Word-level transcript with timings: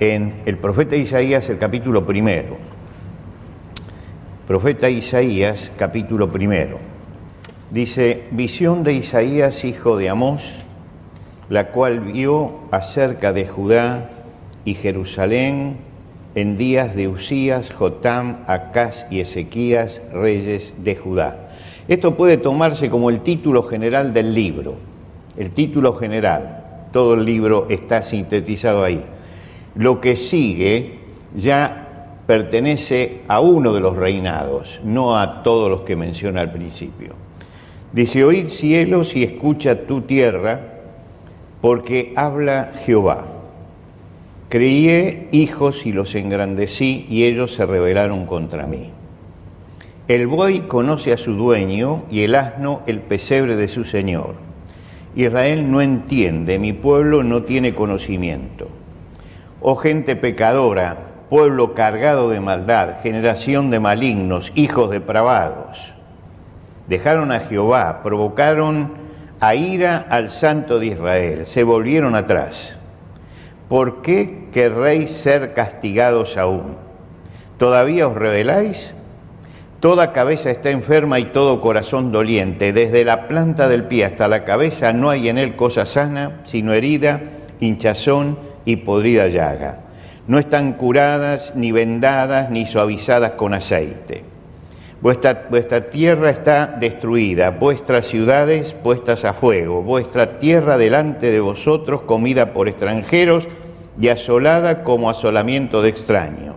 en 0.00 0.42
el 0.44 0.58
profeta 0.58 0.96
Isaías, 0.96 1.48
el 1.48 1.58
capítulo 1.58 2.04
primero. 2.04 2.56
Profeta 4.46 4.90
Isaías, 4.90 5.70
capítulo 5.76 6.30
primero. 6.30 6.78
Dice, 7.70 8.24
visión 8.30 8.84
de 8.84 8.92
Isaías, 8.92 9.64
hijo 9.64 9.96
de 9.96 10.08
Amós, 10.08 10.42
la 11.48 11.68
cual 11.68 12.00
vio 12.00 12.60
acerca 12.70 13.32
de 13.32 13.46
Judá 13.46 14.10
y 14.64 14.74
Jerusalén 14.74 15.78
en 16.34 16.56
días 16.58 16.94
de 16.94 17.08
Usías, 17.08 17.72
Jotam, 17.72 18.44
Acaz 18.46 19.06
y 19.10 19.20
Ezequías, 19.20 20.02
reyes 20.12 20.74
de 20.78 20.94
Judá. 20.94 21.48
Esto 21.88 22.16
puede 22.16 22.36
tomarse 22.36 22.90
como 22.90 23.10
el 23.10 23.20
título 23.20 23.62
general 23.62 24.12
del 24.12 24.34
libro, 24.34 24.74
el 25.36 25.52
título 25.52 25.94
general. 25.94 26.88
Todo 26.92 27.14
el 27.14 27.24
libro 27.24 27.66
está 27.70 28.02
sintetizado 28.02 28.84
ahí. 28.84 29.02
Lo 29.76 30.00
que 30.00 30.16
sigue 30.16 30.98
ya 31.34 31.86
pertenece 32.26 33.20
a 33.28 33.40
uno 33.40 33.72
de 33.72 33.80
los 33.80 33.96
reinados, 33.96 34.80
no 34.82 35.16
a 35.16 35.42
todos 35.42 35.70
los 35.70 35.82
que 35.82 35.96
menciona 35.96 36.40
al 36.40 36.52
principio. 36.52 37.12
Dice, 37.92 38.24
oíd 38.24 38.48
cielos 38.48 39.14
y 39.14 39.22
escucha 39.22 39.86
tu 39.86 40.02
tierra, 40.02 40.60
porque 41.60 42.12
habla 42.16 42.72
Jehová. 42.84 43.26
Crié 44.48 45.28
hijos 45.32 45.86
y 45.86 45.92
los 45.92 46.14
engrandecí, 46.14 47.06
y 47.08 47.24
ellos 47.24 47.54
se 47.54 47.66
rebelaron 47.66 48.26
contra 48.26 48.66
mí. 48.66 48.90
El 50.08 50.26
buey 50.26 50.60
conoce 50.60 51.12
a 51.12 51.16
su 51.16 51.32
dueño 51.34 52.04
y 52.10 52.20
el 52.20 52.34
asno 52.36 52.82
el 52.86 53.00
pesebre 53.00 53.56
de 53.56 53.66
su 53.66 53.84
señor. 53.84 54.34
Israel 55.16 55.70
no 55.70 55.80
entiende, 55.80 56.58
mi 56.58 56.72
pueblo 56.72 57.24
no 57.24 57.42
tiene 57.42 57.74
conocimiento. 57.74 58.68
Oh 59.68 59.74
gente 59.74 60.14
pecadora, 60.14 60.96
pueblo 61.28 61.74
cargado 61.74 62.30
de 62.30 62.38
maldad, 62.38 63.00
generación 63.02 63.68
de 63.68 63.80
malignos, 63.80 64.52
hijos 64.54 64.92
depravados. 64.92 65.92
Dejaron 66.86 67.32
a 67.32 67.40
Jehová, 67.40 68.00
provocaron 68.04 68.92
a 69.40 69.56
ira 69.56 70.06
al 70.08 70.30
santo 70.30 70.78
de 70.78 70.86
Israel, 70.86 71.46
se 71.46 71.64
volvieron 71.64 72.14
atrás. 72.14 72.76
¿Por 73.68 74.02
qué 74.02 74.50
querréis 74.52 75.10
ser 75.10 75.52
castigados 75.52 76.36
aún? 76.36 76.76
¿Todavía 77.58 78.06
os 78.06 78.14
rebeláis? 78.14 78.94
Toda 79.80 80.12
cabeza 80.12 80.48
está 80.52 80.70
enferma 80.70 81.18
y 81.18 81.24
todo 81.24 81.60
corazón 81.60 82.12
doliente. 82.12 82.72
Desde 82.72 83.04
la 83.04 83.26
planta 83.26 83.68
del 83.68 83.82
pie 83.82 84.04
hasta 84.04 84.28
la 84.28 84.44
cabeza 84.44 84.92
no 84.92 85.10
hay 85.10 85.28
en 85.28 85.38
él 85.38 85.56
cosa 85.56 85.86
sana, 85.86 86.42
sino 86.44 86.72
herida, 86.72 87.20
hinchazón 87.58 88.54
y 88.66 88.76
podrida 88.76 89.28
llaga. 89.28 89.78
No 90.26 90.38
están 90.38 90.74
curadas, 90.74 91.54
ni 91.54 91.72
vendadas, 91.72 92.50
ni 92.50 92.66
suavizadas 92.66 93.32
con 93.32 93.54
aceite. 93.54 94.24
Vuestra, 95.00 95.46
vuestra, 95.48 95.88
tierra 95.88 96.30
está 96.30 96.66
destruida, 96.66 97.50
vuestras 97.50 98.06
ciudades 98.06 98.72
puestas 98.72 99.24
a 99.24 99.34
fuego, 99.34 99.82
vuestra 99.82 100.38
tierra 100.38 100.76
delante 100.76 101.30
de 101.30 101.40
vosotros 101.40 102.02
comida 102.02 102.52
por 102.52 102.66
extranjeros 102.66 103.46
y 104.00 104.08
asolada 104.08 104.82
como 104.82 105.08
asolamiento 105.08 105.80
de 105.80 105.90
extraños. 105.90 106.56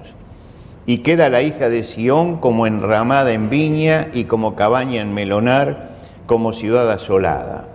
Y 0.85 0.99
queda 0.99 1.29
la 1.29 1.43
hija 1.43 1.69
de 1.69 1.83
Sión 1.83 2.37
como 2.37 2.65
enramada 2.65 3.33
en 3.33 3.49
viña 3.49 4.07
y 4.13 4.23
como 4.23 4.55
cabaña 4.55 5.01
en 5.01 5.13
melonar, 5.13 5.89
como 6.25 6.53
ciudad 6.53 6.89
asolada. 6.89 7.67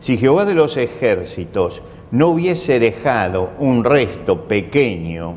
Si 0.00 0.18
Jehová 0.18 0.44
de 0.44 0.54
los 0.54 0.76
ejércitos 0.76 1.80
no 2.10 2.28
hubiese 2.28 2.80
dejado 2.80 3.50
un 3.58 3.84
resto 3.84 4.48
pequeño, 4.48 5.36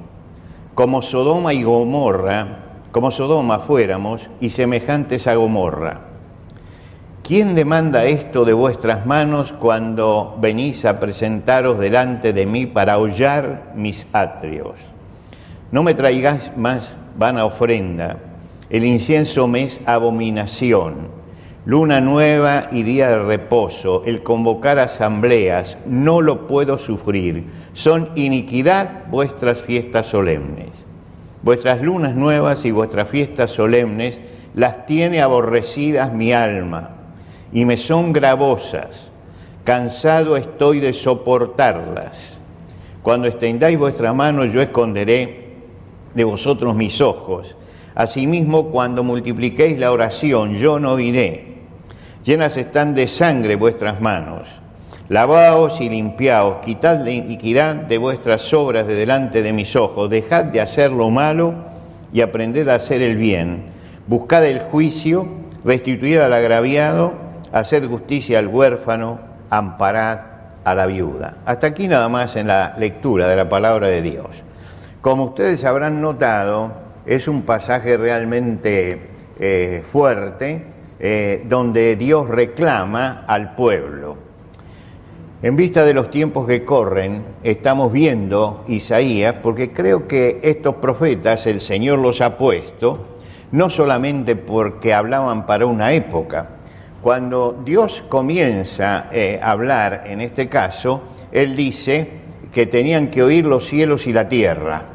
como 0.73 1.01
Sodoma 1.01 1.53
y 1.53 1.63
Gomorra, 1.63 2.59
como 2.91 3.11
Sodoma 3.11 3.59
fuéramos, 3.59 4.29
y 4.39 4.49
semejantes 4.49 5.27
a 5.27 5.35
Gomorra. 5.35 6.01
¿Quién 7.21 7.55
demanda 7.55 8.05
esto 8.05 8.43
de 8.43 8.53
vuestras 8.53 9.05
manos 9.05 9.53
cuando 9.53 10.35
venís 10.41 10.83
a 10.83 10.99
presentaros 10.99 11.79
delante 11.79 12.33
de 12.33 12.45
mí 12.45 12.65
para 12.65 12.97
hollar 12.97 13.71
mis 13.75 14.05
atrios? 14.11 14.75
No 15.71 15.83
me 15.83 15.93
traigáis 15.93 16.51
más 16.57 16.93
vana 17.17 17.45
ofrenda, 17.45 18.17
el 18.69 18.83
incienso 18.83 19.47
me 19.47 19.63
es 19.63 19.79
abominación 19.85 21.22
luna 21.65 22.01
nueva 22.01 22.67
y 22.71 22.83
día 22.83 23.09
de 23.09 23.23
reposo, 23.23 24.03
el 24.05 24.21
convocar 24.21 24.79
asambleas, 24.79 25.77
no 25.85 26.21
lo 26.21 26.47
puedo 26.47 26.77
sufrir. 26.77 27.45
Son 27.73 28.09
iniquidad 28.15 29.05
vuestras 29.09 29.59
fiestas 29.59 30.07
solemnes. 30.07 30.69
Vuestras 31.41 31.81
lunas 31.81 32.15
nuevas 32.15 32.65
y 32.65 32.71
vuestras 32.71 33.07
fiestas 33.07 33.51
solemnes 33.51 34.19
las 34.53 34.85
tiene 34.85 35.21
aborrecidas 35.21 36.13
mi 36.13 36.33
alma 36.33 36.91
y 37.51 37.65
me 37.65 37.77
son 37.77 38.13
gravosas. 38.13 39.09
Cansado 39.63 40.35
estoy 40.35 40.79
de 40.79 40.93
soportarlas. 40.93 42.37
Cuando 43.01 43.27
extendáis 43.27 43.77
vuestra 43.77 44.13
mano 44.13 44.45
yo 44.45 44.61
esconderé 44.61 45.53
de 46.13 46.23
vosotros 46.23 46.75
mis 46.75 46.99
ojos. 47.01 47.55
Asimismo, 47.95 48.69
cuando 48.69 49.03
multipliquéis 49.03 49.77
la 49.77 49.91
oración, 49.91 50.55
yo 50.55 50.79
no 50.79 50.99
iré 50.99 51.52
llenas 52.23 52.57
están 52.57 52.95
de 52.95 53.07
sangre 53.07 53.55
vuestras 53.55 54.01
manos. 54.01 54.47
Lavaos 55.09 55.81
y 55.81 55.89
limpiaos, 55.89 56.63
quitad 56.63 57.03
la 57.03 57.11
iniquidad 57.11 57.75
de 57.75 57.97
vuestras 57.97 58.53
obras 58.53 58.87
de 58.87 58.95
delante 58.95 59.43
de 59.43 59.53
mis 59.53 59.75
ojos, 59.75 60.09
dejad 60.09 60.45
de 60.45 60.61
hacer 60.61 60.91
lo 60.91 61.09
malo 61.09 61.53
y 62.13 62.21
aprended 62.21 62.69
a 62.69 62.75
hacer 62.75 63.01
el 63.01 63.17
bien. 63.17 63.65
Buscad 64.07 64.45
el 64.45 64.59
juicio, 64.59 65.27
restituid 65.65 66.19
al 66.19 66.33
agraviado, 66.33 67.13
haced 67.51 67.87
justicia 67.87 68.39
al 68.39 68.47
huérfano, 68.47 69.19
amparad 69.49 70.19
a 70.63 70.73
la 70.73 70.85
viuda. 70.85 71.35
Hasta 71.45 71.67
aquí 71.67 71.87
nada 71.87 72.07
más 72.07 72.35
en 72.37 72.47
la 72.47 72.75
lectura 72.77 73.29
de 73.29 73.35
la 73.35 73.49
palabra 73.49 73.87
de 73.87 74.01
Dios. 74.01 74.27
Como 75.01 75.25
ustedes 75.25 75.65
habrán 75.65 76.01
notado, 76.01 76.71
es 77.05 77.27
un 77.27 77.41
pasaje 77.41 77.97
realmente 77.97 79.09
eh, 79.39 79.83
fuerte, 79.91 80.72
eh, 81.05 81.43
donde 81.49 81.97
Dios 81.97 82.29
reclama 82.29 83.25
al 83.27 83.55
pueblo. 83.55 84.15
En 85.41 85.57
vista 85.57 85.83
de 85.83 85.93
los 85.93 86.09
tiempos 86.09 86.47
que 86.47 86.63
corren, 86.63 87.25
estamos 87.43 87.91
viendo 87.91 88.63
Isaías, 88.69 89.35
porque 89.43 89.73
creo 89.73 90.07
que 90.07 90.39
estos 90.41 90.75
profetas 90.75 91.45
el 91.45 91.59
Señor 91.59 91.99
los 91.99 92.21
ha 92.21 92.37
puesto, 92.37 93.17
no 93.51 93.69
solamente 93.69 94.37
porque 94.37 94.93
hablaban 94.93 95.45
para 95.45 95.65
una 95.65 95.91
época. 95.91 96.51
Cuando 97.01 97.61
Dios 97.65 98.05
comienza 98.07 99.07
eh, 99.11 99.41
a 99.43 99.51
hablar, 99.51 100.05
en 100.07 100.21
este 100.21 100.47
caso, 100.47 101.01
Él 101.33 101.57
dice 101.57 102.07
que 102.53 102.65
tenían 102.65 103.09
que 103.09 103.23
oír 103.23 103.45
los 103.45 103.67
cielos 103.67 104.07
y 104.07 104.13
la 104.13 104.29
tierra. 104.29 104.92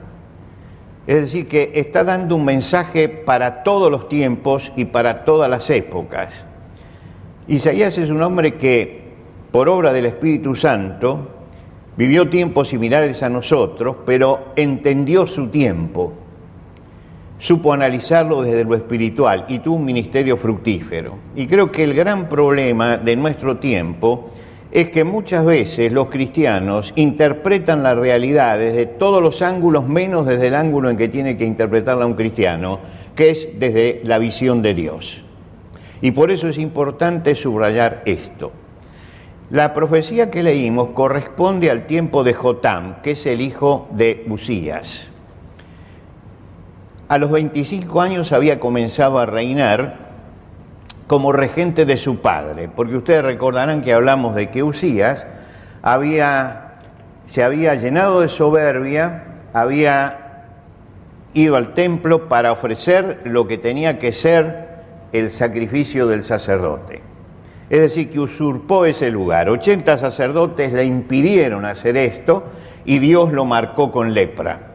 Es 1.08 1.22
decir, 1.22 1.48
que 1.48 1.70
está 1.74 2.04
dando 2.04 2.36
un 2.36 2.44
mensaje 2.44 3.08
para 3.08 3.62
todos 3.62 3.90
los 3.90 4.10
tiempos 4.10 4.70
y 4.76 4.84
para 4.84 5.24
todas 5.24 5.48
las 5.48 5.70
épocas. 5.70 6.34
Isaías 7.46 7.96
es 7.96 8.10
un 8.10 8.20
hombre 8.20 8.56
que, 8.56 9.04
por 9.50 9.70
obra 9.70 9.94
del 9.94 10.04
Espíritu 10.04 10.54
Santo, 10.54 11.26
vivió 11.96 12.28
tiempos 12.28 12.68
similares 12.68 13.22
a 13.22 13.30
nosotros, 13.30 13.96
pero 14.04 14.48
entendió 14.54 15.26
su 15.26 15.48
tiempo, 15.48 16.12
supo 17.38 17.72
analizarlo 17.72 18.42
desde 18.42 18.64
lo 18.64 18.74
espiritual 18.74 19.46
y 19.48 19.60
tuvo 19.60 19.76
un 19.76 19.86
ministerio 19.86 20.36
fructífero. 20.36 21.14
Y 21.34 21.46
creo 21.46 21.72
que 21.72 21.84
el 21.84 21.94
gran 21.94 22.28
problema 22.28 22.98
de 22.98 23.16
nuestro 23.16 23.56
tiempo 23.56 24.28
es 24.80 24.90
que 24.90 25.02
muchas 25.02 25.44
veces 25.44 25.92
los 25.92 26.08
cristianos 26.08 26.92
interpretan 26.94 27.82
la 27.82 27.94
realidad 27.94 28.58
desde 28.58 28.86
todos 28.86 29.22
los 29.22 29.42
ángulos, 29.42 29.88
menos 29.88 30.26
desde 30.26 30.48
el 30.48 30.54
ángulo 30.54 30.90
en 30.90 30.96
que 30.96 31.08
tiene 31.08 31.36
que 31.36 31.44
interpretarla 31.44 32.06
un 32.06 32.14
cristiano, 32.14 32.78
que 33.16 33.30
es 33.30 33.48
desde 33.58 34.00
la 34.04 34.18
visión 34.18 34.62
de 34.62 34.74
Dios. 34.74 35.24
Y 36.00 36.12
por 36.12 36.30
eso 36.30 36.48
es 36.48 36.58
importante 36.58 37.34
subrayar 37.34 38.02
esto. 38.04 38.52
La 39.50 39.74
profecía 39.74 40.30
que 40.30 40.42
leímos 40.42 40.90
corresponde 40.90 41.70
al 41.70 41.86
tiempo 41.86 42.22
de 42.22 42.34
Jotam, 42.34 43.00
que 43.02 43.12
es 43.12 43.26
el 43.26 43.40
hijo 43.40 43.88
de 43.90 44.24
Usías. 44.28 45.06
a 47.08 47.16
los 47.16 47.30
25 47.30 48.02
años 48.02 48.32
había 48.32 48.60
comenzado 48.60 49.18
a 49.18 49.24
reinar 49.24 50.07
como 51.08 51.32
regente 51.32 51.86
de 51.86 51.96
su 51.96 52.20
padre, 52.20 52.68
porque 52.68 52.96
ustedes 52.96 53.24
recordarán 53.24 53.80
que 53.80 53.92
hablamos 53.92 54.36
de 54.36 54.50
que 54.50 54.62
Usías 54.62 55.26
se 55.82 57.42
había 57.42 57.74
llenado 57.74 58.20
de 58.20 58.28
soberbia, 58.28 59.24
había 59.52 60.44
ido 61.34 61.56
al 61.56 61.74
templo 61.74 62.28
para 62.28 62.52
ofrecer 62.52 63.22
lo 63.24 63.48
que 63.48 63.58
tenía 63.58 63.98
que 63.98 64.12
ser 64.12 64.68
el 65.12 65.30
sacrificio 65.30 66.06
del 66.06 66.24
sacerdote. 66.24 67.00
Es 67.70 67.80
decir, 67.80 68.10
que 68.10 68.20
usurpó 68.20 68.84
ese 68.86 69.10
lugar. 69.10 69.48
80 69.48 69.98
sacerdotes 69.98 70.72
le 70.72 70.84
impidieron 70.84 71.64
hacer 71.64 71.96
esto 71.96 72.44
y 72.84 72.98
Dios 72.98 73.32
lo 73.32 73.44
marcó 73.44 73.90
con 73.90 74.14
lepra. 74.14 74.67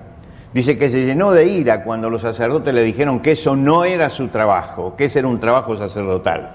Dice 0.53 0.77
que 0.77 0.89
se 0.89 1.03
llenó 1.03 1.31
de 1.31 1.47
ira 1.47 1.83
cuando 1.83 2.11
los 2.11 2.21
sacerdotes 2.21 2.73
le 2.73 2.83
dijeron 2.83 3.21
que 3.21 3.31
eso 3.31 3.55
no 3.55 3.85
era 3.85 4.11
su 4.11 4.27
trabajo, 4.27 4.95
que 4.95 5.05
ese 5.05 5.19
era 5.19 5.27
un 5.27 5.39
trabajo 5.39 5.75
sacerdotal. 5.77 6.51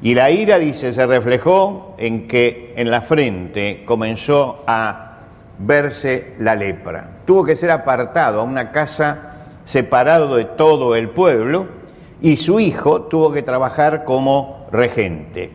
Y 0.00 0.14
la 0.14 0.30
ira, 0.30 0.58
dice, 0.58 0.92
se 0.92 1.06
reflejó 1.06 1.94
en 1.98 2.26
que 2.26 2.72
en 2.74 2.90
la 2.90 3.02
frente 3.02 3.82
comenzó 3.84 4.64
a 4.66 5.18
verse 5.58 6.32
la 6.38 6.56
lepra. 6.56 7.18
Tuvo 7.26 7.44
que 7.44 7.54
ser 7.54 7.70
apartado 7.70 8.40
a 8.40 8.44
una 8.44 8.72
casa 8.72 9.34
separado 9.64 10.34
de 10.36 10.46
todo 10.46 10.96
el 10.96 11.10
pueblo 11.10 11.66
y 12.22 12.38
su 12.38 12.60
hijo 12.60 13.02
tuvo 13.02 13.30
que 13.30 13.42
trabajar 13.42 14.04
como 14.04 14.66
regente. 14.72 15.50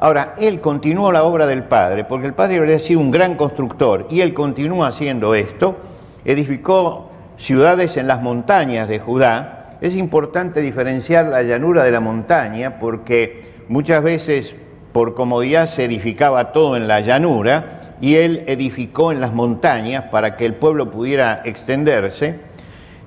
Ahora, 0.00 0.34
él 0.36 0.60
continuó 0.60 1.12
la 1.12 1.22
obra 1.22 1.46
del 1.46 1.62
padre, 1.62 2.02
porque 2.02 2.26
el 2.26 2.34
padre 2.34 2.58
habría 2.58 2.80
sido 2.80 2.98
un 2.98 3.12
gran 3.12 3.36
constructor 3.36 4.08
y 4.10 4.20
él 4.20 4.34
continúa 4.34 4.88
haciendo 4.88 5.34
esto 5.34 5.76
edificó 6.24 7.10
ciudades 7.36 7.96
en 7.96 8.06
las 8.06 8.22
montañas 8.22 8.88
de 8.88 8.98
Judá. 8.98 9.70
Es 9.80 9.96
importante 9.96 10.60
diferenciar 10.60 11.26
la 11.26 11.42
llanura 11.42 11.82
de 11.82 11.90
la 11.90 12.00
montaña 12.00 12.78
porque 12.78 13.42
muchas 13.68 14.02
veces 14.02 14.54
por 14.92 15.14
comodidad 15.14 15.66
se 15.66 15.84
edificaba 15.84 16.52
todo 16.52 16.76
en 16.76 16.86
la 16.86 17.00
llanura 17.00 17.94
y 18.00 18.16
él 18.16 18.44
edificó 18.46 19.12
en 19.12 19.20
las 19.20 19.32
montañas 19.32 20.04
para 20.04 20.36
que 20.36 20.44
el 20.46 20.54
pueblo 20.54 20.90
pudiera 20.90 21.40
extenderse, 21.44 22.36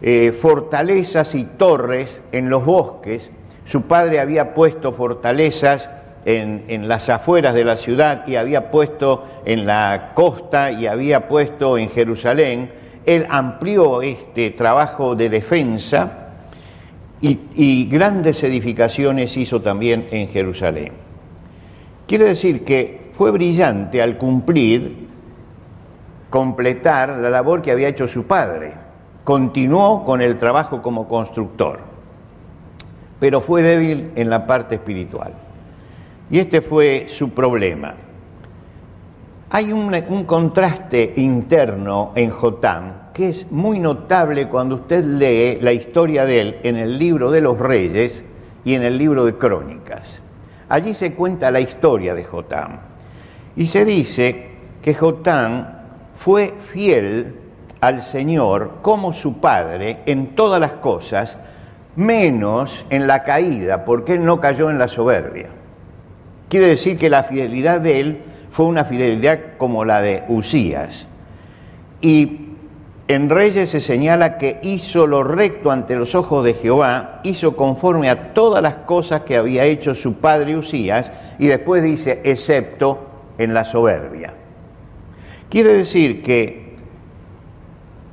eh, 0.01 0.33
fortalezas 0.39 1.35
y 1.35 1.43
torres 1.43 2.19
en 2.31 2.49
los 2.49 2.65
bosques. 2.65 3.29
Su 3.65 3.83
padre 3.83 4.19
había 4.19 4.53
puesto 4.53 4.91
fortalezas 4.93 5.89
en, 6.25 6.63
en, 6.67 6.87
las 6.87 7.09
afueras 7.09 7.53
de 7.53 7.63
la 7.63 7.77
ciudad 7.77 8.27
y 8.27 8.35
había 8.35 8.71
puesto 8.71 9.25
en 9.45 9.65
la 9.65 10.11
costa 10.15 10.71
y 10.71 10.87
había 10.87 11.27
puesto 11.27 11.77
en 11.77 11.89
Jerusalén 11.89 12.71
él 13.05 13.25
amplió 13.29 14.01
este 14.01 14.51
trabajo 14.51 15.15
de 15.15 15.29
defensa 15.29 16.25
y, 17.21 17.85
grandes 17.85 18.43
edificaciones 18.43 19.35
hizo 19.37 19.61
también 19.61 20.07
en 20.11 20.27
Jerusalén. 20.27 20.93
Quiere 22.07 22.25
decir 22.25 22.63
que 22.63 23.09
fue 23.13 23.31
brillante 23.31 24.01
al 24.01 24.17
cumplir, 24.17 25.07
completar 26.29 27.17
la 27.17 27.29
labor 27.29 27.61
que 27.61 27.71
había 27.71 27.87
hecho 27.87 28.07
su 28.07 28.25
padre. 28.25 28.73
Continuó 29.23 30.05
con 30.05 30.21
el 30.21 30.37
trabajo 30.37 30.83
como 30.83 31.07
constructor, 31.07 31.79
pero 33.19 33.41
fue 33.41 33.63
débil 33.63 34.11
en 34.15 34.29
la 34.29 34.45
parte 34.45 34.75
espiritual. 34.75 35.33
Y 36.29 36.39
este 36.39 36.61
fue 36.61 37.07
su 37.09 37.31
problema. 37.31 37.95
Hay 39.51 39.71
un, 39.71 40.23
contraste 40.25 41.13
interno 41.17 42.11
en 42.15 42.31
Jotam 42.31 43.05
que 43.13 43.29
es 43.29 43.49
muy 43.51 43.79
notable 43.79 44.49
cuando 44.49 44.75
usted 44.75 45.05
lee 45.05 45.59
la 45.61 45.71
historia 45.71 46.25
de 46.25 46.41
él 46.41 46.57
en 46.63 46.75
el 46.75 46.97
libro 46.97 47.31
de 47.31 47.41
los 47.41 47.57
reyes 47.57 48.23
y 48.65 48.73
en 48.73 48.81
el 48.81 48.97
libro 48.97 49.23
de 49.23 49.35
crónicas. 49.35 50.19
Allí 50.67 50.93
se 50.93 51.13
cuenta 51.13 51.51
la 51.51 51.61
historia 51.61 52.13
de 52.15 52.25
Jotam. 52.25 52.79
Y 53.55 53.67
se 53.67 53.85
dice 53.85 54.49
que 54.81 54.93
Jotam 54.95 55.65
fue 56.15 56.55
fiel 56.73 57.35
al 57.79 58.01
Señor 58.01 58.79
como 58.81 59.13
su 59.13 59.37
padre 59.37 59.99
en 60.07 60.35
todas 60.35 60.59
las 60.59 60.71
cosas, 60.71 61.37
menos 61.95 62.85
en 62.89 63.07
la 63.07 63.23
caída, 63.23 63.85
porque 63.85 64.13
él 64.13 64.25
no 64.25 64.41
cayó 64.41 64.69
en 64.69 64.79
la 64.79 64.87
soberbia. 64.87 65.49
Quiere 66.49 66.67
decir 66.67 66.97
que 66.97 67.09
la 67.09 67.23
fidelidad 67.23 67.79
de 67.79 67.99
él 67.99 68.21
fue 68.55 68.67
una 68.67 68.85
fidelidad 68.85 69.57
como 69.57 69.83
la 69.83 70.01
de 70.01 70.23
Usías. 70.29 71.07
Y 71.99 72.51
en 73.09 73.29
Reyes 73.29 73.71
se 73.71 73.81
señala 73.81 74.37
que 74.37 74.61
hizo 74.63 75.07
lo 75.07 75.25
recto 75.25 75.71
ante 75.71 75.97
los 75.97 76.15
ojos 76.15 76.45
de 76.45 76.53
Jehová, 76.53 77.19
hizo 77.23 77.57
conforme 77.57 78.09
a 78.09 78.33
todas 78.33 78.63
las 78.63 78.75
cosas 78.85 79.23
que 79.23 79.35
había 79.35 79.65
hecho 79.65 79.93
su 79.93 80.13
padre 80.13 80.55
Usías, 80.55 81.11
y 81.37 81.47
después 81.47 81.83
dice, 81.83 82.21
excepto 82.23 82.99
en 83.37 83.53
la 83.53 83.65
soberbia. 83.65 84.33
Quiere 85.49 85.73
decir 85.73 86.21
que 86.21 86.77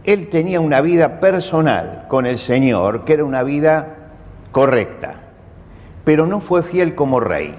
él 0.02 0.28
tenía 0.28 0.58
una 0.58 0.80
vida 0.80 1.20
personal 1.20 2.06
con 2.08 2.26
el 2.26 2.40
Señor, 2.40 3.04
que 3.04 3.12
era 3.12 3.24
una 3.24 3.44
vida 3.44 3.94
correcta, 4.50 5.20
pero 6.02 6.26
no 6.26 6.40
fue 6.40 6.64
fiel 6.64 6.96
como 6.96 7.20
rey. 7.20 7.54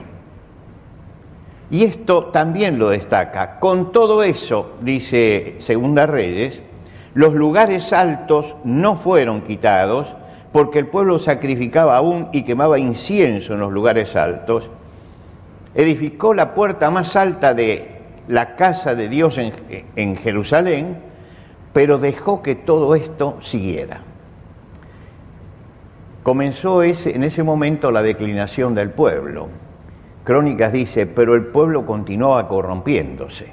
Y 1.74 1.86
esto 1.86 2.26
también 2.26 2.78
lo 2.78 2.90
destaca. 2.90 3.58
Con 3.60 3.92
todo 3.92 4.22
eso, 4.22 4.74
dice 4.82 5.56
Segunda 5.58 6.06
Reyes, 6.06 6.62
los 7.16 7.34
lugares 7.34 7.94
altos 7.94 8.56
no 8.64 8.96
fueron 8.96 9.42
quitados 9.42 10.16
porque 10.52 10.78
el 10.78 10.86
pueblo 10.86 11.18
sacrificaba 11.18 11.98
aún 11.98 12.30
y 12.32 12.44
quemaba 12.44 12.78
incienso 12.78 13.56
en 13.56 13.60
los 13.62 13.72
lugares 13.72 14.16
altos. 14.16 14.70
Edificó 15.74 16.36
la 16.36 16.54
puerta 16.54 16.92
más 16.92 17.16
alta 17.16 17.56
de 17.56 18.02
la 18.28 18.56
casa 18.56 18.94
de 18.94 19.10
Dios 19.10 19.40
en, 19.40 20.16
Jerusalén, 20.18 21.00
pero 21.74 21.98
dejó 21.98 22.44
que 22.44 22.54
todo 22.54 22.94
esto 22.94 23.40
siguiera. 23.42 24.02
Comenzó 26.22 26.84
en 26.84 27.24
ese 27.24 27.42
momento 27.42 27.90
la 27.90 28.04
declinación 28.04 28.76
del 28.76 28.92
pueblo 28.92 29.63
Crónicas 30.24 30.72
dice, 30.72 31.06
pero 31.06 31.36
el 31.36 31.46
pueblo 31.48 31.86
continuaba 31.86 32.48
corrompiéndose. 32.48 33.52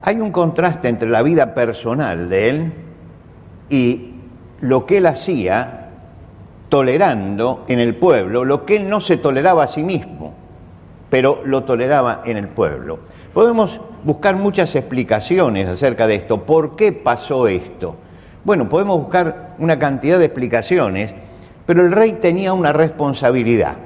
Hay 0.00 0.20
un 0.20 0.30
contraste 0.30 0.88
entre 0.88 1.08
la 1.08 1.22
vida 1.22 1.54
personal 1.54 2.28
de 2.28 2.48
él 2.48 2.72
y 3.68 4.14
lo 4.60 4.86
que 4.86 4.98
él 4.98 5.06
hacía 5.06 5.90
tolerando 6.68 7.64
en 7.68 7.80
el 7.80 7.96
pueblo, 7.96 8.44
lo 8.44 8.64
que 8.64 8.76
él 8.76 8.88
no 8.88 9.00
se 9.00 9.16
toleraba 9.16 9.64
a 9.64 9.66
sí 9.66 9.82
mismo, 9.82 10.34
pero 11.10 11.40
lo 11.44 11.64
toleraba 11.64 12.22
en 12.24 12.36
el 12.36 12.48
pueblo. 12.48 13.00
Podemos 13.32 13.80
buscar 14.04 14.36
muchas 14.36 14.74
explicaciones 14.76 15.66
acerca 15.66 16.06
de 16.06 16.16
esto. 16.16 16.42
¿Por 16.42 16.76
qué 16.76 16.92
pasó 16.92 17.48
esto? 17.48 17.96
Bueno, 18.44 18.68
podemos 18.68 18.98
buscar 18.98 19.54
una 19.58 19.78
cantidad 19.78 20.18
de 20.18 20.26
explicaciones, 20.26 21.12
pero 21.66 21.82
el 21.82 21.90
rey 21.90 22.12
tenía 22.20 22.52
una 22.52 22.72
responsabilidad 22.72 23.76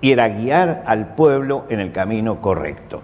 y 0.00 0.12
era 0.12 0.28
guiar 0.28 0.82
al 0.86 1.14
pueblo 1.14 1.64
en 1.68 1.80
el 1.80 1.92
camino 1.92 2.40
correcto. 2.40 3.02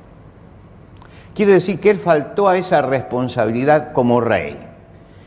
Quiere 1.35 1.53
decir 1.53 1.81
que 1.81 1.91
él 1.91 1.99
faltó 1.99 2.49
a 2.49 2.57
esa 2.57 2.81
responsabilidad 2.83 3.93
como 3.93 4.21
rey. 4.21 4.57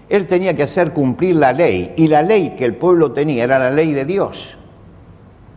Él 0.09 0.25
tenía 0.25 0.55
que 0.55 0.63
hacer 0.63 0.91
cumplir 0.91 1.35
la 1.35 1.53
ley 1.53 1.93
y 1.95 2.07
la 2.07 2.23
ley 2.23 2.55
que 2.57 2.65
el 2.65 2.75
pueblo 2.75 3.11
tenía 3.11 3.43
era 3.43 3.59
la 3.59 3.69
ley 3.69 3.93
de 3.93 4.05
Dios. 4.05 4.57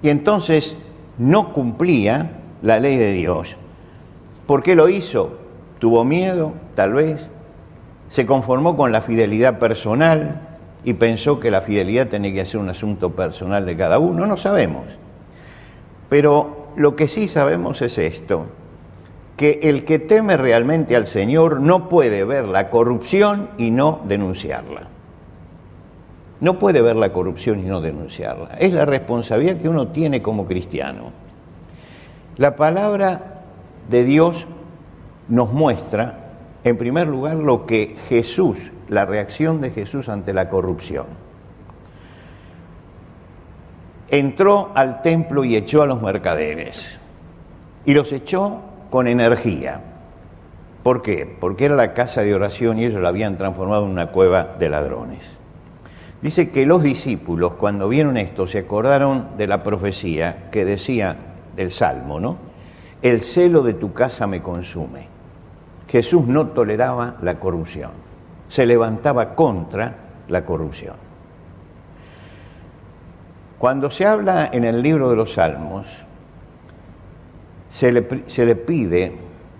Y 0.02 0.10
entonces 0.10 0.76
no 1.16 1.54
cumplía 1.54 2.32
la 2.60 2.78
ley 2.78 2.98
de 2.98 3.12
Dios. 3.12 3.56
¿Por 4.46 4.62
qué 4.62 4.74
lo 4.74 4.90
hizo? 4.90 5.38
¿Tuvo 5.78 6.04
miedo? 6.04 6.52
Tal 6.74 6.92
vez. 6.92 7.28
¿Se 8.10 8.26
conformó 8.26 8.76
con 8.76 8.92
la 8.92 9.00
fidelidad 9.00 9.58
personal 9.58 10.42
y 10.84 10.92
pensó 10.92 11.40
que 11.40 11.50
la 11.50 11.62
fidelidad 11.62 12.08
tenía 12.08 12.34
que 12.34 12.44
ser 12.44 12.60
un 12.60 12.68
asunto 12.68 13.12
personal 13.16 13.64
de 13.64 13.74
cada 13.74 13.98
uno? 13.98 14.26
No 14.26 14.36
sabemos. 14.36 14.84
Pero 16.12 16.66
lo 16.76 16.94
que 16.94 17.08
sí 17.08 17.26
sabemos 17.26 17.80
es 17.80 17.96
esto, 17.96 18.44
que 19.34 19.60
el 19.62 19.86
que 19.86 19.98
teme 19.98 20.36
realmente 20.36 20.94
al 20.94 21.06
Señor 21.06 21.62
no 21.62 21.88
puede 21.88 22.24
ver 22.24 22.48
la 22.48 22.68
corrupción 22.68 23.48
y 23.56 23.70
no 23.70 24.02
denunciarla. 24.04 24.88
No 26.40 26.58
puede 26.58 26.82
ver 26.82 26.96
la 26.96 27.14
corrupción 27.14 27.60
y 27.60 27.62
no 27.62 27.80
denunciarla. 27.80 28.56
Es 28.60 28.74
la 28.74 28.84
responsabilidad 28.84 29.56
que 29.56 29.70
uno 29.70 29.88
tiene 29.88 30.20
como 30.20 30.44
cristiano. 30.44 31.12
La 32.36 32.56
palabra 32.56 33.44
de 33.88 34.04
Dios 34.04 34.46
nos 35.28 35.50
muestra, 35.54 36.32
en 36.62 36.76
primer 36.76 37.08
lugar, 37.08 37.38
lo 37.38 37.64
que 37.64 37.96
Jesús, 38.10 38.58
la 38.86 39.06
reacción 39.06 39.62
de 39.62 39.70
Jesús 39.70 40.10
ante 40.10 40.34
la 40.34 40.50
corrupción 40.50 41.21
entró 44.12 44.70
al 44.74 45.00
templo 45.00 45.42
y 45.42 45.56
echó 45.56 45.82
a 45.82 45.86
los 45.86 46.02
mercaderes. 46.02 46.86
Y 47.86 47.94
los 47.94 48.12
echó 48.12 48.60
con 48.90 49.08
energía. 49.08 49.80
¿Por 50.82 51.00
qué? 51.00 51.36
Porque 51.40 51.64
era 51.64 51.74
la 51.74 51.94
casa 51.94 52.20
de 52.20 52.34
oración 52.34 52.78
y 52.78 52.84
ellos 52.84 53.00
la 53.00 53.08
habían 53.08 53.38
transformado 53.38 53.86
en 53.86 53.90
una 53.90 54.08
cueva 54.08 54.44
de 54.58 54.68
ladrones. 54.68 55.22
Dice 56.20 56.50
que 56.50 56.66
los 56.66 56.82
discípulos, 56.82 57.54
cuando 57.54 57.88
vieron 57.88 58.18
esto, 58.18 58.46
se 58.46 58.58
acordaron 58.58 59.28
de 59.38 59.46
la 59.46 59.62
profecía 59.62 60.50
que 60.52 60.66
decía 60.66 61.16
del 61.56 61.72
Salmo, 61.72 62.20
¿no? 62.20 62.36
El 63.00 63.22
celo 63.22 63.62
de 63.62 63.74
tu 63.74 63.94
casa 63.94 64.26
me 64.26 64.42
consume. 64.42 65.08
Jesús 65.88 66.26
no 66.26 66.48
toleraba 66.48 67.16
la 67.22 67.40
corrupción, 67.40 67.90
se 68.48 68.66
levantaba 68.66 69.34
contra 69.34 69.96
la 70.28 70.44
corrupción. 70.44 71.11
Cuando 73.62 73.92
se 73.92 74.04
habla 74.04 74.50
en 74.52 74.64
el 74.64 74.82
libro 74.82 75.08
de 75.08 75.14
los 75.14 75.34
Salmos, 75.34 75.86
se 77.70 77.92
le, 77.92 78.02
pide 78.56 79.12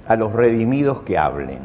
a 0.08 0.16
los 0.16 0.32
redimidos 0.32 1.02
que 1.02 1.16
hablen 1.16 1.60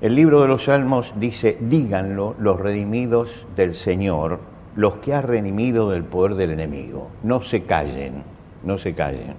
el 0.00 0.14
libro 0.14 0.40
de 0.40 0.46
los 0.46 0.66
Salmos 0.66 1.14
dice, 1.16 1.58
díganlo 1.58 2.36
los 2.38 2.60
redimidos 2.60 3.44
del 3.56 3.74
Señor, 3.74 4.38
los 4.76 4.98
que 4.98 5.14
ha 5.14 5.20
redimido 5.20 5.90
del 5.90 6.04
poder 6.04 6.36
del 6.36 6.52
enemigo. 6.52 7.08
No 7.24 7.42
se 7.42 7.64
callen, 7.64 8.22
no 8.62 8.78
se 8.78 8.94
callen. 8.94 9.34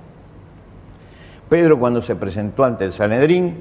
Pedro 1.48 1.80
cuando 1.80 2.02
se 2.02 2.18
presentó 2.18 2.66
ante 2.66 2.84
el 2.84 2.92
Sanedrín, 2.92 3.60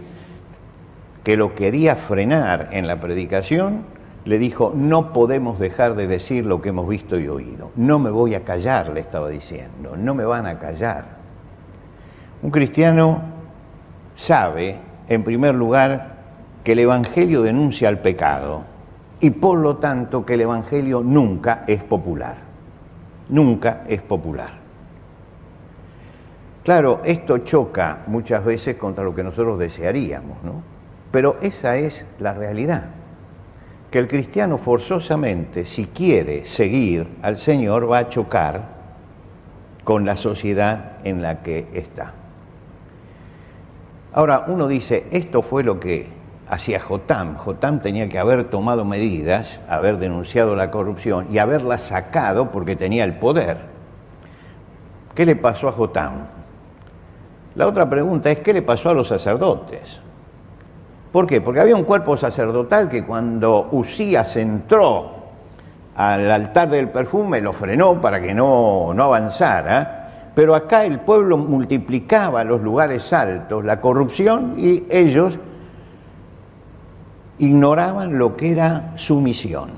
que 1.23 1.37
lo 1.37 1.55
quería 1.55 1.95
frenar 1.95 2.71
en 2.73 2.89
la 2.89 2.99
predicación, 2.99 3.85
le 4.25 4.39
dijo, 4.39 4.73
no 4.75 5.13
podemos 5.13 5.59
dejar 5.59 5.95
de 5.95 6.07
decir 6.07 6.47
lo 6.47 6.63
que 6.63 6.69
hemos 6.69 6.89
visto 6.89 7.19
y 7.19 7.29
oído. 7.29 7.71
No 7.77 7.99
me 7.99 8.11
voy 8.11 8.35
a 8.35 8.45
callar, 8.45 8.91
le 8.91 9.01
estaba 9.01 9.29
diciendo, 9.29 9.97
no 9.97 10.15
me 10.15 10.25
van 10.25 10.47
a 10.47 10.59
callar. 10.59 11.05
Un 12.43 12.51
cristiano 12.51 13.21
sabe, 14.15 14.77
en 15.09 15.25
primer 15.25 15.55
lugar, 15.55 16.13
que 16.63 16.73
el 16.73 16.79
Evangelio 16.81 17.43
denuncia 17.43 17.89
al 17.89 17.99
pecado 17.99 18.63
y 19.21 19.31
por 19.31 19.59
lo 19.59 19.77
tanto 19.77 20.25
que 20.25 20.35
el 20.35 20.43
Evangelio 20.43 21.03
nunca 21.03 21.65
es 21.67 21.83
popular. 21.83 22.37
Nunca 23.29 23.83
es 23.89 24.03
popular. 24.03 24.51
Claro, 26.63 27.01
esto 27.05 27.39
choca 27.39 28.03
muchas 28.07 28.45
veces 28.45 28.77
contra 28.77 29.03
lo 29.03 29.15
que 29.15 29.25
nosotros 29.25 29.59
desearíamos, 29.59 30.43
¿no? 30.45 30.63
Pero 31.11 31.37
esa 31.43 31.77
es 31.77 32.05
la 32.21 32.35
realidad. 32.35 32.85
Que 33.93 33.99
el 33.99 34.09
cristiano 34.09 34.57
forzosamente, 34.57 35.67
si 35.67 35.85
quiere 35.85 36.47
seguir 36.47 37.07
al 37.21 37.37
Señor, 37.37 37.91
va 37.91 37.99
a 37.99 38.09
chocar 38.09 38.63
con 39.85 40.07
la 40.07 40.17
sociedad 40.17 40.93
en 41.05 41.21
la 41.21 41.43
que 41.43 41.67
está. 41.75 42.15
Ahora, 44.15 44.47
uno 44.49 44.67
dice, 44.67 45.07
esto 45.11 45.43
fue 45.43 45.63
lo 45.63 45.79
que 45.79 46.07
hacia 46.49 46.81
Jotam. 46.81 47.37
Jotam 47.37 47.81
tenía 47.81 48.09
que 48.09 48.19
haber 48.19 48.45
tomado 48.45 48.87
medidas, 48.87 49.61
haber 49.69 49.99
denunciado 49.99 50.57
la 50.57 50.71
corrupción 50.71 51.27
y 51.31 51.37
haberla 51.37 51.79
sacado 51.79 52.51
porque 52.51 52.77
tenía 52.77 53.05
el 53.05 53.19
poder. 53.19 53.59
¿Qué 55.15 55.27
le 55.27 55.37
pasó 55.37 55.69
a 55.69 55.73
Jotam? 55.73 56.13
La 57.55 57.67
otra 57.67 57.91
pregunta 57.91 58.31
es, 58.31 58.41
¿qué 58.41 58.55
le 58.55 58.63
pasó 58.63 58.89
a 58.89 58.95
los 58.95 59.09
sacerdotes? 59.09 60.01
¿Por 61.13 61.27
qué? 61.27 61.41
Porque 61.41 61.61
había 61.61 61.77
un 61.77 61.85
cuerpo 61.85 62.17
sacerdotal 62.17 62.89
que 62.89 63.05
cuando 63.05 63.69
Usías 63.73 64.35
entró 64.37 65.11
al 65.95 66.31
altar 66.31 66.71
del 66.71 66.89
perfume 66.89 67.41
lo 67.41 67.53
frenó 67.53 68.01
para 68.01 68.21
que 68.21 68.35
no, 68.35 68.95
no 68.95 69.05
avanzara, 69.05 70.31
pero 70.35 70.55
acá 70.55 70.85
el 70.85 71.01
pueblo 71.01 71.37
multiplicaba 71.37 72.43
los 72.45 72.63
lugares 72.63 73.13
altos, 73.13 73.63
la 73.65 73.81
corrupción, 73.81 74.55
y 74.57 74.85
ellos 74.89 75.39
ignoraban 77.39 78.19
lo 78.19 78.37
que 78.37 78.53
era 78.53 78.93
su 78.97 79.21
misión. 79.21 79.71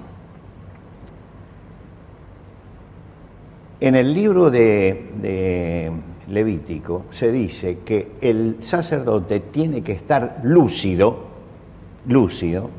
En 3.81 3.97
el 3.97 4.15
libro 4.15 4.51
de, 4.51 5.91
Levítico 6.29 7.05
se 7.11 7.31
dice 7.31 7.79
que 7.85 8.13
el 8.21 8.57
sacerdote 8.61 9.41
tiene 9.41 9.83
que 9.83 9.93
estar 9.93 10.41
lúcido, 10.43 11.25
lúcido, 12.07 12.71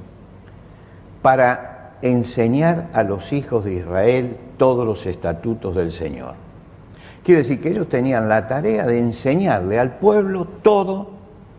para 1.21 1.97
enseñar 2.01 2.89
a 2.93 3.03
los 3.03 3.31
hijos 3.33 3.65
de 3.65 3.75
Israel 3.75 4.37
todos 4.57 4.85
los 4.85 5.05
estatutos 5.05 5.75
del 5.75 5.91
Señor. 5.91 6.33
Quiere 7.23 7.41
decir 7.41 7.59
que 7.59 7.69
ellos 7.69 7.89
tenían 7.89 8.29
la 8.29 8.47
tarea 8.47 8.85
de 8.85 8.99
enseñarle 8.99 9.79
al 9.79 9.97
pueblo 9.97 10.45
todo 10.45 11.11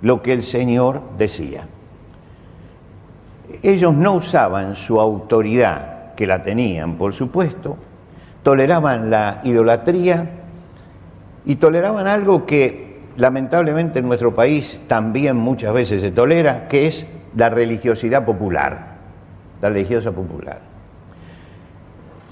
lo 0.02 0.22
que 0.22 0.32
el 0.32 0.42
Señor 0.42 1.00
decía 1.18 1.66
ellos 3.62 3.94
no 3.94 4.14
usaban 4.14 4.76
su 4.76 5.00
autoridad, 5.00 6.14
que 6.14 6.26
la 6.26 6.42
tenían, 6.42 6.96
por 6.96 7.12
supuesto, 7.12 7.76
toleraban 8.42 9.10
la 9.10 9.40
idolatría 9.44 10.30
y 11.46 11.56
toleraban 11.56 12.08
algo 12.08 12.44
que 12.44 12.96
lamentablemente 13.16 14.00
en 14.00 14.08
nuestro 14.08 14.34
país 14.34 14.80
también 14.88 15.36
muchas 15.36 15.72
veces 15.72 16.00
se 16.00 16.10
tolera, 16.10 16.68
que 16.68 16.88
es 16.88 17.06
la 17.34 17.48
religiosidad 17.48 18.24
popular, 18.24 18.96
la 19.62 19.68
religiosa 19.70 20.10
popular. 20.10 20.60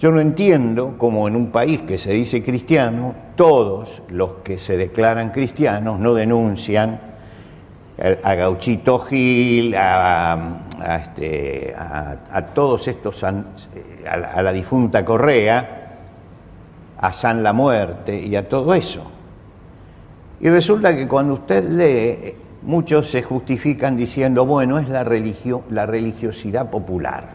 Yo 0.01 0.11
no 0.11 0.21
entiendo 0.21 0.97
cómo 0.99 1.29
en 1.29 1.37
un 1.37 1.51
país 1.51 1.83
que 1.83 1.97
se 1.97 2.13
dice 2.13 2.43
cristiano, 2.43 3.15
todos 3.37 4.03
los 4.09 4.33
que 4.43 4.59
se 4.59 4.77
declaran 4.77 5.31
cristianos 5.31 6.01
no 6.01 6.13
denuncian 6.13 7.01
a 8.25 8.35
Gauchito 8.35 8.99
Gil, 8.99 9.75
a, 9.77 10.59
este, 11.01 11.75
todos 12.53 12.89
estos, 12.89 13.23
a, 13.23 13.45
a 14.07 14.43
la 14.43 14.53
difunta 14.53 15.05
Correa, 15.05 15.84
a 16.99 17.13
San 17.13 17.43
la 17.43 17.53
Muerte 17.53 18.21
y 18.21 18.37
a 18.37 18.49
todo 18.49 18.75
eso. 18.75 19.03
Y 20.41 20.49
resulta 20.49 20.95
que 20.95 21.09
cuando 21.09 21.35
usted 21.35 21.69
lee, 21.69 22.35
muchos 22.63 23.09
se 23.11 23.23
justifican 23.23 23.97
diciendo, 23.97 24.47
bueno, 24.47 24.79
es 24.79 24.89
la, 24.89 25.05
religio, 25.05 25.63
la 25.71 25.87
religiosidad 25.87 26.71
popular. 26.71 27.35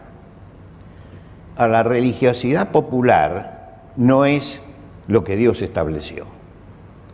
A 1.56 1.66
la 1.66 1.82
religiosidad 1.82 2.70
popular 2.70 3.90
no 3.96 4.24
es 4.24 4.60
lo 5.08 5.24
que 5.24 5.36
Dios 5.36 5.62
estableció. 5.62 6.26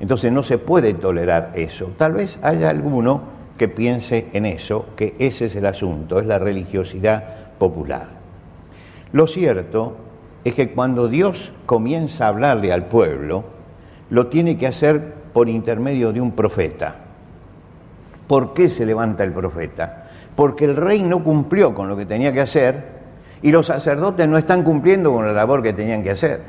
Entonces 0.01 0.33
no 0.33 0.43
se 0.43 0.59
puede 0.59 0.95
tolerar 0.95 1.53
eso. 1.55 1.93
Tal 1.97 2.13
vez 2.13 2.39
haya 2.43 2.69
alguno 2.69 3.23
que 3.57 3.69
piense 3.69 4.29
en 4.33 4.45
eso, 4.45 4.87
que 4.97 5.15
ese 5.19 5.47
es 5.47 5.57
el 5.57 5.67
asunto, 5.67 6.21
es 6.21 6.27
la 6.27 6.39
religiosidad 6.39 7.25
popular. 7.59 8.09
Lo 9.13 9.27
cierto 9.27 9.97
es 10.47 10.55
que 10.55 10.71
cuando 10.71 11.09
Dios 11.09 11.51
comienza 11.67 12.25
a 12.25 12.29
hablarle 12.29 12.73
al 12.73 12.85
pueblo, 12.85 13.43
lo 14.11 14.29
tiene 14.29 14.57
que 14.57 14.69
hacer 14.69 15.15
por 15.33 15.49
intermedio 15.49 16.13
de 16.13 16.21
un 16.21 16.31
profeta. 16.31 16.95
¿Por 18.29 18.55
qué 18.55 18.71
se 18.71 18.87
levanta 18.87 19.25
el 19.25 19.33
profeta? 19.33 20.07
Porque 20.37 20.65
el 20.65 20.77
rey 20.77 21.03
no 21.03 21.25
cumplió 21.25 21.75
con 21.75 21.89
lo 21.89 21.97
que 21.97 22.07
tenía 22.07 22.33
que 22.33 22.43
hacer 22.43 22.81
y 23.43 23.51
los 23.51 23.67
sacerdotes 23.67 24.29
no 24.29 24.39
están 24.39 24.63
cumpliendo 24.63 25.13
con 25.13 25.27
la 25.27 25.33
labor 25.33 25.65
que 25.65 25.73
tenían 25.73 26.05
que 26.05 26.13
hacer. 26.13 26.41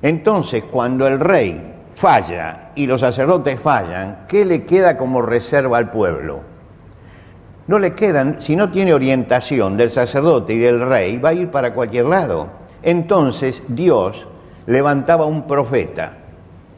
Entonces, 0.00 0.64
cuando 0.64 1.06
el 1.06 1.20
rey 1.20 1.74
falla 1.94 2.70
y 2.74 2.86
los 2.86 3.02
sacerdotes 3.02 3.60
fallan, 3.60 4.24
¿qué 4.26 4.46
le 4.46 4.64
queda 4.64 4.96
como 4.96 5.20
reserva 5.20 5.76
al 5.76 5.90
pueblo? 5.90 6.40
No 7.66 7.78
le 7.78 7.92
quedan, 7.92 8.40
si 8.40 8.56
no 8.56 8.70
tiene 8.70 8.94
orientación 8.94 9.76
del 9.76 9.90
sacerdote 9.90 10.54
y 10.54 10.58
del 10.60 10.80
rey, 10.80 11.18
va 11.18 11.28
a 11.28 11.34
ir 11.34 11.50
para 11.50 11.74
cualquier 11.74 12.06
lado. 12.06 12.61
Entonces 12.82 13.62
Dios 13.68 14.26
levantaba 14.66 15.26
un 15.26 15.46
profeta. 15.46 16.18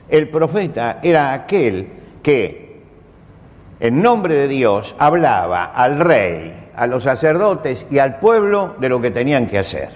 El 0.08 0.28
profeta 0.28 1.00
era 1.02 1.32
aquel 1.32 1.88
que 2.22 2.82
en 3.80 4.02
nombre 4.02 4.34
de 4.34 4.48
Dios 4.48 4.94
hablaba 4.98 5.64
al 5.64 5.98
rey, 5.98 6.70
a 6.76 6.86
los 6.86 7.04
sacerdotes 7.04 7.86
y 7.90 7.98
al 7.98 8.18
pueblo 8.18 8.74
de 8.78 8.88
lo 8.88 9.00
que 9.00 9.10
tenían 9.10 9.46
que 9.46 9.58
hacer. 9.58 9.90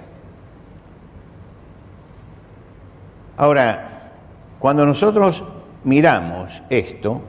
Ahora, 3.36 4.10
cuando 4.58 4.84
nosotros 4.84 5.44
miramos 5.84 6.62
esto 6.70 7.22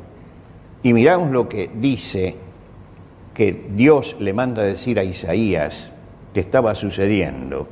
y 0.82 0.94
miramos 0.94 1.30
lo 1.32 1.48
que 1.48 1.70
dice 1.74 2.36
que 3.34 3.68
Dios 3.72 4.16
le 4.20 4.34
manda 4.34 4.64
decir 4.64 5.00
a 5.00 5.04
Isaías 5.04 5.92
que 6.34 6.40
estaba 6.40 6.74
sucediendo, 6.74 7.68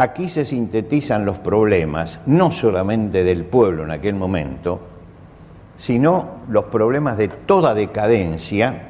aquí 0.00 0.30
se 0.30 0.46
sintetizan 0.46 1.26
los 1.26 1.38
problemas, 1.38 2.20
no 2.24 2.52
solamente 2.52 3.22
del 3.22 3.44
pueblo 3.44 3.84
en 3.84 3.90
aquel 3.90 4.14
momento, 4.14 4.80
sino 5.76 6.40
los 6.48 6.64
problemas 6.64 7.18
de 7.18 7.28
toda 7.28 7.74
decadencia 7.74 8.88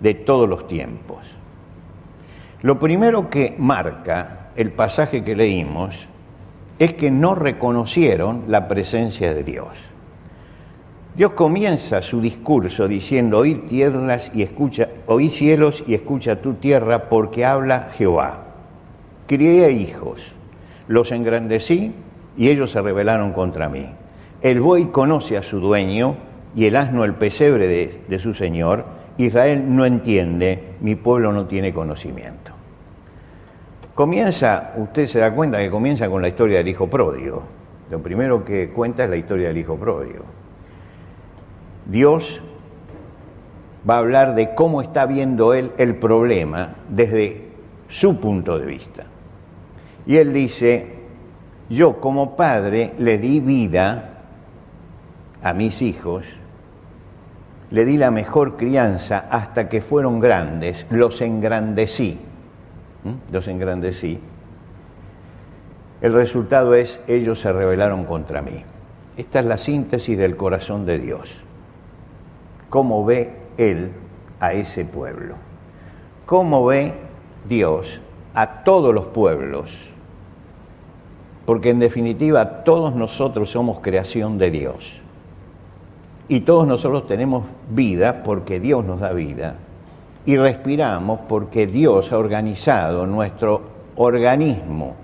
de 0.00 0.14
todos 0.14 0.48
los 0.48 0.66
tiempos. 0.66 1.18
Lo 2.62 2.78
primero 2.78 3.28
que 3.28 3.54
marca 3.58 4.50
el 4.56 4.72
pasaje 4.72 5.22
que 5.22 5.36
leímos 5.36 6.08
es 6.78 6.94
que 6.94 7.10
no 7.10 7.34
reconocieron 7.34 8.44
la 8.48 8.66
presencia 8.66 9.34
de 9.34 9.44
Dios. 9.44 9.68
Dios 11.14 11.32
comienza 11.32 12.00
su 12.02 12.20
discurso 12.20 12.88
diciendo, 12.88 13.38
oí 13.38 13.54
tierras 13.54 14.30
y 14.34 14.42
escucha, 14.42 14.88
oí 15.06 15.30
cielos 15.30 15.84
y 15.86 15.94
escucha 15.94 16.40
tu 16.40 16.54
tierra 16.54 17.08
porque 17.08 17.44
habla 17.44 17.90
Jehová. 17.96 18.42
crié 19.26 19.70
hijos, 19.70 20.35
los 20.88 21.12
engrandecí 21.12 21.92
y 22.36 22.48
ellos 22.48 22.70
se 22.70 22.82
rebelaron 22.82 23.32
contra 23.32 23.68
mí. 23.68 23.86
El 24.42 24.60
buey 24.60 24.86
conoce 24.86 25.36
a 25.36 25.42
su 25.42 25.60
dueño 25.60 26.16
y 26.54 26.66
el 26.66 26.76
asno 26.76 27.04
el 27.04 27.14
pesebre 27.14 27.66
de, 27.66 28.00
de 28.08 28.18
su 28.18 28.34
señor. 28.34 28.84
Israel 29.18 29.64
no 29.74 29.84
entiende, 29.84 30.74
mi 30.80 30.94
pueblo 30.94 31.32
no 31.32 31.46
tiene 31.46 31.72
conocimiento. 31.72 32.52
Comienza, 33.94 34.74
usted 34.76 35.06
se 35.06 35.20
da 35.20 35.34
cuenta 35.34 35.58
que 35.58 35.70
comienza 35.70 36.10
con 36.10 36.20
la 36.20 36.28
historia 36.28 36.58
del 36.58 36.68
hijo 36.68 36.86
pródigo. 36.86 37.42
Lo 37.90 38.02
primero 38.02 38.44
que 38.44 38.70
cuenta 38.70 39.04
es 39.04 39.10
la 39.10 39.16
historia 39.16 39.48
del 39.48 39.58
hijo 39.58 39.76
pródigo. 39.76 40.24
Dios 41.86 42.42
va 43.88 43.94
a 43.94 43.98
hablar 43.98 44.34
de 44.34 44.54
cómo 44.54 44.82
está 44.82 45.06
viendo 45.06 45.54
él 45.54 45.72
el 45.78 45.96
problema 45.96 46.74
desde 46.88 47.46
su 47.88 48.20
punto 48.20 48.58
de 48.58 48.66
vista. 48.66 49.04
Y 50.06 50.16
él 50.16 50.32
dice, 50.32 50.94
yo 51.68 52.00
como 52.00 52.36
padre 52.36 52.94
le 52.98 53.18
di 53.18 53.40
vida 53.40 54.22
a 55.42 55.52
mis 55.52 55.82
hijos, 55.82 56.24
le 57.70 57.84
di 57.84 57.96
la 57.96 58.12
mejor 58.12 58.56
crianza 58.56 59.26
hasta 59.28 59.68
que 59.68 59.80
fueron 59.80 60.20
grandes, 60.20 60.86
los 60.90 61.20
engrandecí, 61.20 62.20
los 63.32 63.48
engrandecí. 63.48 64.20
El 66.00 66.12
resultado 66.12 66.74
es, 66.74 67.00
ellos 67.08 67.40
se 67.40 67.52
rebelaron 67.52 68.04
contra 68.04 68.42
mí. 68.42 68.62
Esta 69.16 69.40
es 69.40 69.46
la 69.46 69.58
síntesis 69.58 70.16
del 70.16 70.36
corazón 70.36 70.86
de 70.86 70.98
Dios. 70.98 71.34
¿Cómo 72.70 73.04
ve 73.04 73.32
Él 73.56 73.90
a 74.38 74.52
ese 74.52 74.84
pueblo? 74.84 75.34
¿Cómo 76.26 76.64
ve 76.66 76.94
Dios 77.48 78.00
a 78.34 78.62
todos 78.62 78.94
los 78.94 79.06
pueblos? 79.06 79.95
Porque 81.46 81.70
en 81.70 81.78
definitiva 81.78 82.64
todos 82.64 82.94
nosotros 82.94 83.50
somos 83.50 83.78
creación 83.80 84.36
de 84.36 84.50
Dios. 84.50 85.00
Y 86.28 86.40
todos 86.40 86.66
nosotros 86.66 87.06
tenemos 87.06 87.44
vida 87.70 88.22
porque 88.24 88.60
Dios 88.60 88.84
nos 88.84 89.00
da 89.00 89.12
vida. 89.12 89.54
Y 90.26 90.36
respiramos 90.36 91.20
porque 91.28 91.68
Dios 91.68 92.12
ha 92.12 92.18
organizado 92.18 93.06
nuestro 93.06 93.62
organismo 93.94 94.96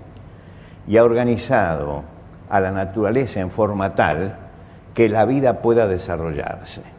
y 0.85 0.97
ha 0.97 1.03
organizado 1.03 2.03
a 2.49 2.59
la 2.59 2.71
naturaleza 2.71 3.39
en 3.39 3.49
forma 3.49 3.95
tal 3.95 4.35
que 4.93 5.09
la 5.09 5.25
vida 5.25 5.61
pueda 5.61 5.87
desarrollarse. 5.87 6.92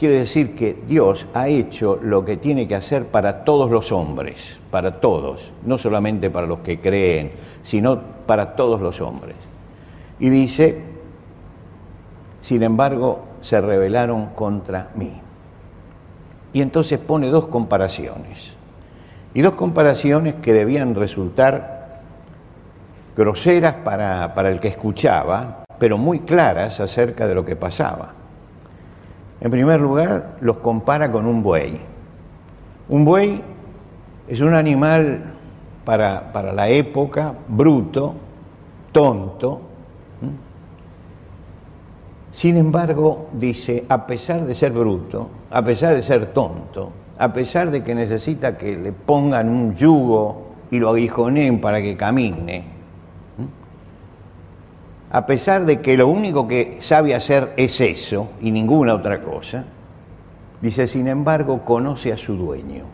Quiere 0.00 0.14
decir 0.14 0.56
que 0.56 0.78
Dios 0.88 1.26
ha 1.34 1.48
hecho 1.48 1.98
lo 2.02 2.24
que 2.24 2.38
tiene 2.38 2.66
que 2.66 2.74
hacer 2.74 3.08
para 3.08 3.44
todos 3.44 3.70
los 3.70 3.92
hombres, 3.92 4.56
para 4.70 4.98
todos, 4.98 5.52
no 5.62 5.76
solamente 5.76 6.30
para 6.30 6.46
los 6.46 6.60
que 6.60 6.80
creen, 6.80 7.32
sino 7.62 8.00
para 8.26 8.56
todos 8.56 8.80
los 8.80 9.02
hombres. 9.02 9.36
Y 10.18 10.30
dice, 10.30 10.80
sin 12.40 12.62
embargo, 12.62 13.24
se 13.42 13.60
rebelaron 13.60 14.28
contra 14.28 14.88
mí. 14.94 15.20
Y 16.54 16.62
entonces 16.62 16.98
pone 16.98 17.28
dos 17.28 17.48
comparaciones. 17.48 18.54
Y 19.34 19.42
dos 19.42 19.52
comparaciones 19.52 20.36
que 20.36 20.54
debían 20.54 20.94
resultar 20.94 22.00
groseras 23.14 23.74
para, 23.74 24.32
para 24.34 24.50
el 24.50 24.60
que 24.60 24.68
escuchaba, 24.68 25.64
pero 25.78 25.98
muy 25.98 26.20
claras 26.20 26.80
acerca 26.80 27.28
de 27.28 27.34
lo 27.34 27.44
que 27.44 27.54
pasaba. 27.54 28.14
En 29.40 29.50
primer 29.50 29.80
lugar, 29.80 30.36
los 30.40 30.58
compara 30.58 31.10
con 31.10 31.26
un 31.26 31.42
buey. 31.42 31.80
Un 32.88 33.04
buey 33.04 33.42
es 34.28 34.40
un 34.40 34.54
animal 34.54 35.22
para, 35.84 36.32
para 36.32 36.52
la 36.52 36.68
época 36.68 37.34
bruto, 37.48 38.14
tonto. 38.92 39.60
Sin 42.32 42.56
embargo, 42.56 43.28
dice, 43.32 43.84
a 43.88 44.06
pesar 44.06 44.44
de 44.44 44.54
ser 44.54 44.72
bruto, 44.72 45.28
a 45.50 45.64
pesar 45.64 45.94
de 45.94 46.02
ser 46.02 46.26
tonto, 46.26 46.92
a 47.18 47.32
pesar 47.32 47.70
de 47.70 47.82
que 47.82 47.94
necesita 47.94 48.56
que 48.56 48.76
le 48.76 48.92
pongan 48.92 49.48
un 49.48 49.74
yugo 49.74 50.50
y 50.70 50.78
lo 50.78 50.90
aguijoneen 50.90 51.60
para 51.60 51.82
que 51.82 51.96
camine, 51.96 52.79
a 55.10 55.26
pesar 55.26 55.66
de 55.66 55.80
que 55.80 55.96
lo 55.96 56.08
único 56.08 56.46
que 56.46 56.78
sabe 56.80 57.14
hacer 57.14 57.52
es 57.56 57.80
eso 57.80 58.30
y 58.40 58.52
ninguna 58.52 58.94
otra 58.94 59.20
cosa, 59.20 59.64
dice, 60.60 60.86
sin 60.86 61.08
embargo, 61.08 61.64
conoce 61.64 62.12
a 62.12 62.16
su 62.16 62.36
dueño, 62.36 62.84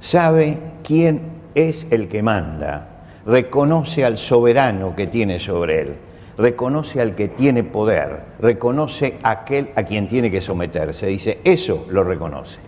sabe 0.00 0.58
quién 0.82 1.20
es 1.54 1.86
el 1.90 2.08
que 2.08 2.22
manda, 2.22 3.04
reconoce 3.26 4.06
al 4.06 4.16
soberano 4.16 4.96
que 4.96 5.06
tiene 5.06 5.38
sobre 5.38 5.82
él, 5.82 5.96
reconoce 6.38 7.02
al 7.02 7.14
que 7.14 7.28
tiene 7.28 7.62
poder, 7.62 8.22
reconoce 8.40 9.18
a 9.22 9.30
aquel 9.30 9.70
a 9.76 9.82
quien 9.82 10.08
tiene 10.08 10.30
que 10.30 10.40
someterse, 10.40 11.08
dice, 11.08 11.40
eso 11.44 11.84
lo 11.90 12.04
reconoce. 12.04 12.58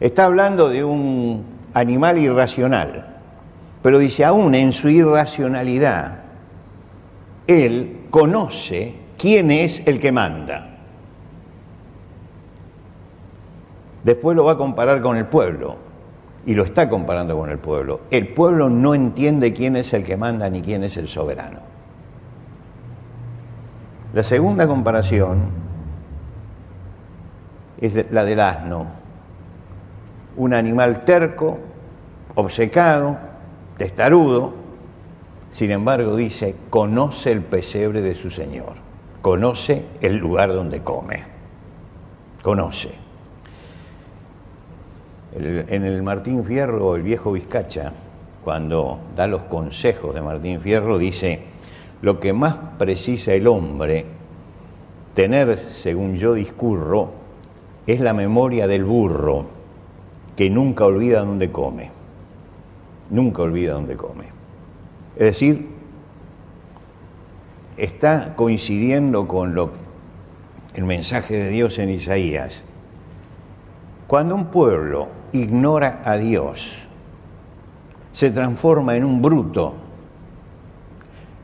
Está 0.00 0.26
hablando 0.26 0.68
de 0.68 0.84
un 0.84 1.46
animal 1.72 2.18
irracional 2.18 3.13
pero 3.84 3.98
dice, 3.98 4.24
aún 4.24 4.54
en 4.54 4.72
su 4.72 4.88
irracionalidad, 4.88 6.20
él 7.46 8.06
conoce 8.08 8.94
quién 9.18 9.50
es 9.50 9.82
el 9.84 10.00
que 10.00 10.10
manda. 10.10 10.70
Después 14.02 14.34
lo 14.38 14.46
va 14.46 14.52
a 14.52 14.56
comparar 14.56 15.02
con 15.02 15.18
el 15.18 15.26
pueblo, 15.26 15.76
y 16.46 16.54
lo 16.54 16.64
está 16.64 16.88
comparando 16.88 17.36
con 17.36 17.50
el 17.50 17.58
pueblo. 17.58 18.00
El 18.10 18.28
pueblo 18.28 18.70
no 18.70 18.94
entiende 18.94 19.52
quién 19.52 19.76
es 19.76 19.92
el 19.92 20.02
que 20.02 20.16
manda 20.16 20.48
ni 20.48 20.62
quién 20.62 20.82
es 20.82 20.96
el 20.96 21.06
soberano. 21.06 21.58
La 24.14 24.24
segunda 24.24 24.66
comparación 24.66 25.42
es 27.82 28.10
la 28.10 28.24
del 28.24 28.40
asno, 28.40 28.86
un 30.38 30.54
animal 30.54 31.04
terco, 31.04 31.58
obcecado, 32.34 33.33
testarudo, 33.76 34.52
sin 35.50 35.70
embargo 35.70 36.16
dice, 36.16 36.54
conoce 36.70 37.32
el 37.32 37.40
pesebre 37.40 38.02
de 38.02 38.14
su 38.14 38.30
Señor, 38.30 38.74
conoce 39.22 39.84
el 40.00 40.16
lugar 40.16 40.52
donde 40.52 40.80
come, 40.82 41.24
conoce. 42.42 42.90
en 45.36 45.84
el 45.84 46.02
Martín 46.02 46.44
Fierro, 46.44 46.94
el 46.94 47.02
viejo 47.02 47.32
Vizcacha, 47.32 47.92
cuando 48.44 48.98
da 49.16 49.26
los 49.26 49.42
consejos 49.42 50.14
de 50.14 50.20
Martín 50.20 50.60
Fierro, 50.60 50.98
dice, 50.98 51.40
lo 52.02 52.20
que 52.20 52.32
más 52.32 52.56
precisa 52.78 53.32
el 53.32 53.48
hombre 53.48 54.06
tener, 55.14 55.58
según 55.82 56.16
yo 56.16 56.34
discurro, 56.34 57.10
es 57.86 58.00
la 58.00 58.12
memoria 58.12 58.66
del 58.66 58.84
burro, 58.84 59.46
que 60.36 60.50
nunca 60.50 60.84
olvida 60.84 61.20
dónde 61.20 61.50
come 61.50 61.93
nunca 63.14 63.42
olvida 63.42 63.74
dónde 63.74 63.96
come. 63.96 64.24
Es 65.14 65.26
decir, 65.26 65.68
está 67.76 68.34
coincidiendo 68.34 69.28
con 69.28 69.54
lo, 69.54 69.70
el 70.74 70.84
mensaje 70.84 71.36
de 71.36 71.48
Dios 71.50 71.78
en 71.78 71.90
Isaías. 71.90 72.62
Cuando 74.08 74.34
un 74.34 74.46
pueblo 74.46 75.08
ignora 75.32 76.02
a 76.04 76.16
Dios, 76.16 76.76
se 78.12 78.30
transforma 78.30 78.96
en 78.96 79.04
un 79.04 79.22
bruto, 79.22 79.74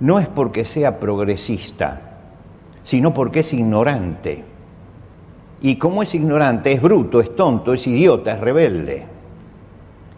no 0.00 0.18
es 0.18 0.26
porque 0.26 0.64
sea 0.64 0.98
progresista, 0.98 2.00
sino 2.82 3.14
porque 3.14 3.40
es 3.40 3.52
ignorante. 3.52 4.44
Y 5.60 5.76
como 5.76 6.02
es 6.02 6.14
ignorante, 6.14 6.72
es 6.72 6.82
bruto, 6.82 7.20
es 7.20 7.36
tonto, 7.36 7.74
es 7.74 7.86
idiota, 7.86 8.32
es 8.32 8.40
rebelde. 8.40 9.19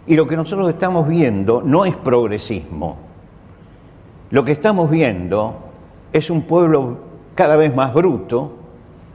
Y 0.06 0.16
lo 0.16 0.26
que 0.26 0.36
nosotros 0.36 0.68
estamos 0.68 1.06
viendo 1.06 1.62
no 1.64 1.84
es 1.84 1.94
progresismo. 1.94 2.96
Lo 4.30 4.44
que 4.44 4.52
estamos 4.52 4.90
viendo 4.90 5.56
es 6.12 6.28
un 6.30 6.42
pueblo 6.42 6.98
cada 7.34 7.56
vez 7.56 7.74
más 7.74 7.94
bruto, 7.94 8.52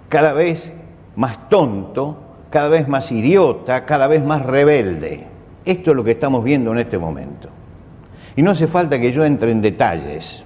cada 0.09 0.31
vez 0.33 0.71
más 1.15 1.49
tonto, 1.49 2.17
cada 2.49 2.69
vez 2.69 2.87
más 2.87 3.11
idiota, 3.11 3.83
cada 3.85 4.07
vez 4.07 4.23
más 4.23 4.45
rebelde. 4.45 5.27
Esto 5.65 5.91
es 5.91 5.97
lo 5.97 6.03
que 6.03 6.11
estamos 6.11 6.43
viendo 6.43 6.71
en 6.71 6.79
este 6.79 6.97
momento. 6.97 7.49
Y 8.35 8.41
no 8.41 8.51
hace 8.51 8.67
falta 8.67 8.99
que 8.99 9.11
yo 9.11 9.25
entre 9.25 9.51
en 9.51 9.61
detalles, 9.61 10.43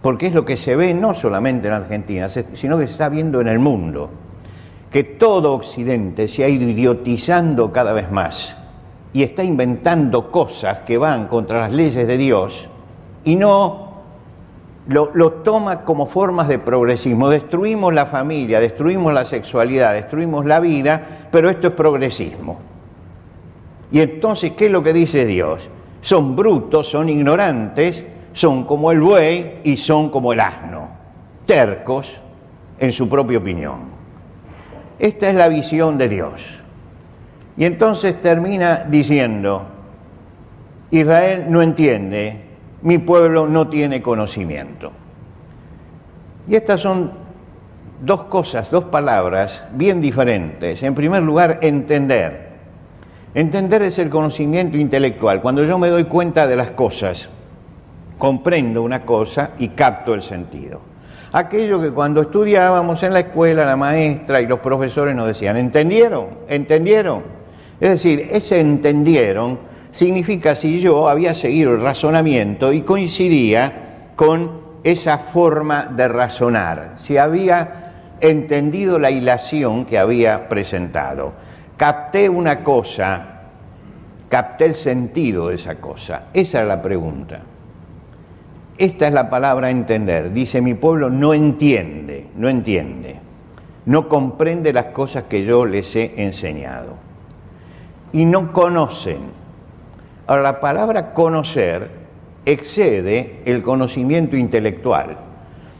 porque 0.00 0.28
es 0.28 0.34
lo 0.34 0.44
que 0.44 0.56
se 0.56 0.76
ve 0.76 0.94
no 0.94 1.14
solamente 1.14 1.66
en 1.66 1.74
Argentina, 1.74 2.28
sino 2.30 2.78
que 2.78 2.86
se 2.86 2.92
está 2.92 3.08
viendo 3.08 3.40
en 3.40 3.48
el 3.48 3.58
mundo, 3.58 4.08
que 4.90 5.04
todo 5.04 5.52
Occidente 5.52 6.28
se 6.28 6.44
ha 6.44 6.48
ido 6.48 6.64
idiotizando 6.70 7.72
cada 7.72 7.92
vez 7.92 8.10
más 8.10 8.56
y 9.16 9.22
está 9.22 9.42
inventando 9.42 10.30
cosas 10.30 10.80
que 10.80 10.98
van 10.98 11.26
contra 11.26 11.60
las 11.60 11.72
leyes 11.72 12.06
de 12.06 12.18
Dios 12.18 12.68
y 13.24 13.34
no 13.34 14.02
lo, 14.88 15.32
toma 15.42 15.86
como 15.86 16.04
formas 16.04 16.48
de 16.48 16.58
progresismo. 16.58 17.30
Destruimos 17.30 17.94
la 17.94 18.04
familia, 18.04 18.60
destruimos 18.60 19.14
la 19.14 19.24
sexualidad, 19.24 19.94
destruimos 19.94 20.44
la 20.44 20.60
vida, 20.60 21.28
pero 21.32 21.48
esto 21.48 21.68
es 21.68 21.72
progresismo. 21.72 22.58
Y 23.90 24.00
entonces, 24.00 24.52
¿qué 24.52 24.66
es 24.66 24.70
lo 24.70 24.82
que 24.82 24.92
dice 24.92 25.24
Dios? 25.24 25.70
Son 26.02 26.36
brutos, 26.36 26.86
son 26.86 27.08
ignorantes, 27.08 28.04
son 28.34 28.64
como 28.64 28.92
el 28.92 29.00
buey 29.00 29.60
y 29.64 29.78
son 29.78 30.10
como 30.10 30.34
el 30.34 30.40
asno, 30.40 30.90
tercos 31.46 32.20
en 32.78 32.92
su 32.92 33.08
propia 33.08 33.38
opinión. 33.38 33.78
Esta 34.98 35.30
es 35.30 35.34
la 35.36 35.48
visión 35.48 35.96
de 35.96 36.06
Dios. 36.06 36.55
Y 37.56 37.64
entonces 37.64 38.20
termina 38.20 38.84
diciendo, 38.88 39.62
Israel 40.90 41.46
no 41.48 41.62
entiende, 41.62 42.40
mi 42.82 42.98
pueblo 42.98 43.48
no 43.48 43.68
tiene 43.68 44.02
conocimiento. 44.02 44.92
Y 46.48 46.54
estas 46.54 46.80
son 46.80 47.12
dos 48.02 48.24
cosas, 48.24 48.70
dos 48.70 48.84
palabras 48.84 49.64
bien 49.72 50.00
diferentes. 50.00 50.82
En 50.82 50.94
primer 50.94 51.22
lugar, 51.22 51.58
entender. 51.62 52.46
Entender 53.34 53.82
es 53.82 53.98
el 53.98 54.10
conocimiento 54.10 54.76
intelectual. 54.76 55.40
Cuando 55.40 55.64
yo 55.64 55.78
me 55.78 55.88
doy 55.88 56.04
cuenta 56.04 56.46
de 56.46 56.56
las 56.56 56.70
cosas, 56.70 57.28
comprendo 58.18 58.82
una 58.82 59.02
cosa 59.02 59.50
y 59.58 59.68
capto 59.68 60.14
el 60.14 60.22
sentido. 60.22 60.80
Aquello 61.32 61.80
que 61.80 61.90
cuando 61.90 62.22
estudiábamos 62.22 63.02
en 63.02 63.12
la 63.12 63.20
escuela 63.20 63.66
la 63.66 63.76
maestra 63.76 64.40
y 64.40 64.46
los 64.46 64.60
profesores 64.60 65.14
nos 65.14 65.26
decían, 65.26 65.56
¿entendieron? 65.56 66.28
¿Entendieron? 66.48 67.35
Es 67.80 67.90
decir, 67.90 68.28
ese 68.30 68.60
entendieron 68.60 69.58
significa 69.90 70.56
si 70.56 70.80
yo 70.80 71.08
había 71.08 71.34
seguido 71.34 71.74
el 71.74 71.82
razonamiento 71.82 72.72
y 72.72 72.82
coincidía 72.82 74.12
con 74.16 74.66
esa 74.82 75.18
forma 75.18 75.86
de 75.86 76.08
razonar, 76.08 76.96
si 76.98 77.18
había 77.18 77.86
entendido 78.20 78.98
la 78.98 79.10
hilación 79.10 79.84
que 79.84 79.98
había 79.98 80.48
presentado. 80.48 81.32
Capté 81.76 82.28
una 82.28 82.62
cosa, 82.62 83.40
capté 84.28 84.66
el 84.66 84.74
sentido 84.74 85.48
de 85.48 85.56
esa 85.56 85.76
cosa. 85.76 86.24
Esa 86.32 86.62
es 86.62 86.68
la 86.68 86.80
pregunta. 86.80 87.40
Esta 88.78 89.06
es 89.06 89.12
la 89.12 89.28
palabra 89.30 89.70
entender. 89.70 90.32
Dice, 90.32 90.60
mi 90.60 90.74
pueblo 90.74 91.10
no 91.10 91.34
entiende, 91.34 92.26
no 92.36 92.48
entiende, 92.48 93.16
no 93.86 94.08
comprende 94.08 94.72
las 94.72 94.86
cosas 94.86 95.24
que 95.24 95.44
yo 95.44 95.64
les 95.64 95.94
he 95.96 96.22
enseñado. 96.22 97.05
Y 98.12 98.24
no 98.24 98.52
conocen. 98.52 99.18
Ahora, 100.26 100.42
la 100.42 100.60
palabra 100.60 101.12
conocer 101.12 101.90
excede 102.44 103.42
el 103.44 103.62
conocimiento 103.62 104.36
intelectual. 104.36 105.16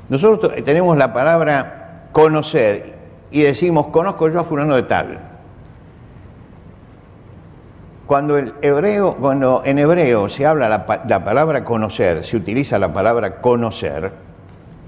Nosotros 0.08 0.52
tenemos 0.64 0.96
la 0.98 1.12
palabra 1.12 2.08
conocer 2.12 2.94
y 3.30 3.42
decimos, 3.42 3.88
conozco 3.88 4.28
yo 4.28 4.40
a 4.40 4.44
fulano 4.44 4.74
de 4.76 4.82
tal. 4.82 5.18
Cuando, 8.06 8.36
el 8.36 8.54
hebreo, 8.62 9.16
cuando 9.16 9.62
en 9.64 9.78
hebreo 9.78 10.28
se 10.28 10.46
habla 10.46 10.68
la, 10.68 11.04
la 11.08 11.24
palabra 11.24 11.64
conocer, 11.64 12.24
se 12.24 12.36
utiliza 12.36 12.78
la 12.78 12.92
palabra 12.92 13.40
conocer, 13.40 14.12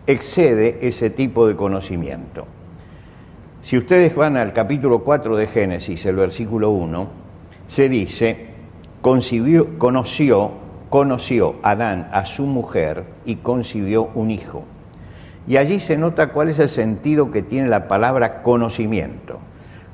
excede 0.06 0.78
ese 0.86 1.10
tipo 1.10 1.48
de 1.48 1.56
conocimiento. 1.56 2.46
Si 3.64 3.76
ustedes 3.76 4.14
van 4.14 4.36
al 4.36 4.52
capítulo 4.52 5.00
4 5.00 5.36
de 5.36 5.46
Génesis, 5.48 6.06
el 6.06 6.14
versículo 6.16 6.70
1, 6.70 7.27
se 7.68 7.88
dice, 7.88 8.48
concibió, 9.00 9.78
conoció, 9.78 10.50
conoció 10.90 11.56
Adán 11.62 12.08
a 12.12 12.26
su 12.26 12.46
mujer 12.46 13.04
y 13.24 13.36
concibió 13.36 14.10
un 14.14 14.30
hijo. 14.30 14.64
Y 15.46 15.56
allí 15.56 15.80
se 15.80 15.96
nota 15.96 16.32
cuál 16.32 16.48
es 16.48 16.58
el 16.58 16.68
sentido 16.68 17.30
que 17.30 17.42
tiene 17.42 17.68
la 17.68 17.88
palabra 17.88 18.42
conocimiento. 18.42 19.38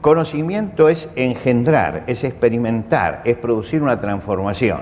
Conocimiento 0.00 0.88
es 0.88 1.08
engendrar, 1.16 2.04
es 2.06 2.24
experimentar, 2.24 3.22
es 3.24 3.37
producir 3.37 3.82
una 3.82 4.00
transformación. 4.00 4.80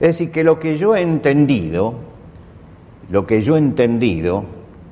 Es 0.00 0.08
decir, 0.08 0.30
que 0.30 0.44
lo 0.44 0.58
que 0.58 0.78
yo 0.78 0.96
he 0.96 1.02
entendido, 1.02 1.94
lo 3.10 3.26
que 3.26 3.42
yo 3.42 3.56
he 3.56 3.58
entendido 3.58 4.44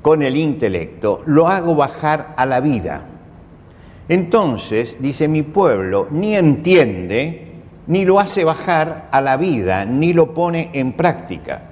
con 0.03 0.23
el 0.23 0.37
intelecto, 0.37 1.23
lo 1.27 1.49
hago 1.49 1.75
bajar 1.75 2.35
a 2.37 2.45
la 2.45 2.61
vida. 2.61 3.05
Entonces, 4.09 4.97
dice 5.01 5.29
mi 5.29 5.43
pueblo, 5.43 6.09
ni 6.11 6.37
entiende, 6.37 7.53
ni 7.87 8.05
lo 8.05 8.21
hace 8.21 8.45
bajar 8.45 9.09
a 9.11 9.21
la 9.21 9.37
vida, 9.37 9.85
ni 9.85 10.13
lo 10.13 10.35
pone 10.35 10.71
en 10.73 10.93
práctica. 10.93 11.63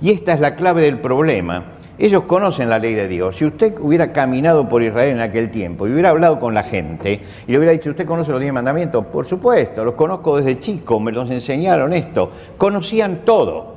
Y 0.00 0.10
esta 0.10 0.32
es 0.32 0.40
la 0.40 0.56
clave 0.56 0.82
del 0.82 0.98
problema 0.98 1.72
ellos 1.98 2.24
conocen 2.24 2.68
la 2.68 2.80
ley 2.80 2.94
de 2.94 3.06
Dios. 3.06 3.36
Si 3.36 3.44
usted 3.44 3.74
hubiera 3.78 4.12
caminado 4.12 4.68
por 4.68 4.82
Israel 4.82 5.10
en 5.10 5.20
aquel 5.20 5.52
tiempo 5.52 5.86
y 5.86 5.92
hubiera 5.92 6.10
hablado 6.10 6.38
con 6.40 6.52
la 6.52 6.64
gente 6.64 7.20
y 7.46 7.52
le 7.52 7.58
hubiera 7.58 7.72
dicho, 7.72 7.90
¿usted 7.90 8.06
conoce 8.06 8.32
los 8.32 8.40
diez 8.40 8.52
mandamientos? 8.52 9.06
Por 9.06 9.26
supuesto, 9.26 9.84
los 9.84 9.94
conozco 9.94 10.36
desde 10.36 10.58
chico, 10.58 10.98
me 10.98 11.12
los 11.12 11.30
enseñaron 11.30 11.92
esto. 11.92 12.30
Conocían 12.58 13.20
todo. 13.24 13.72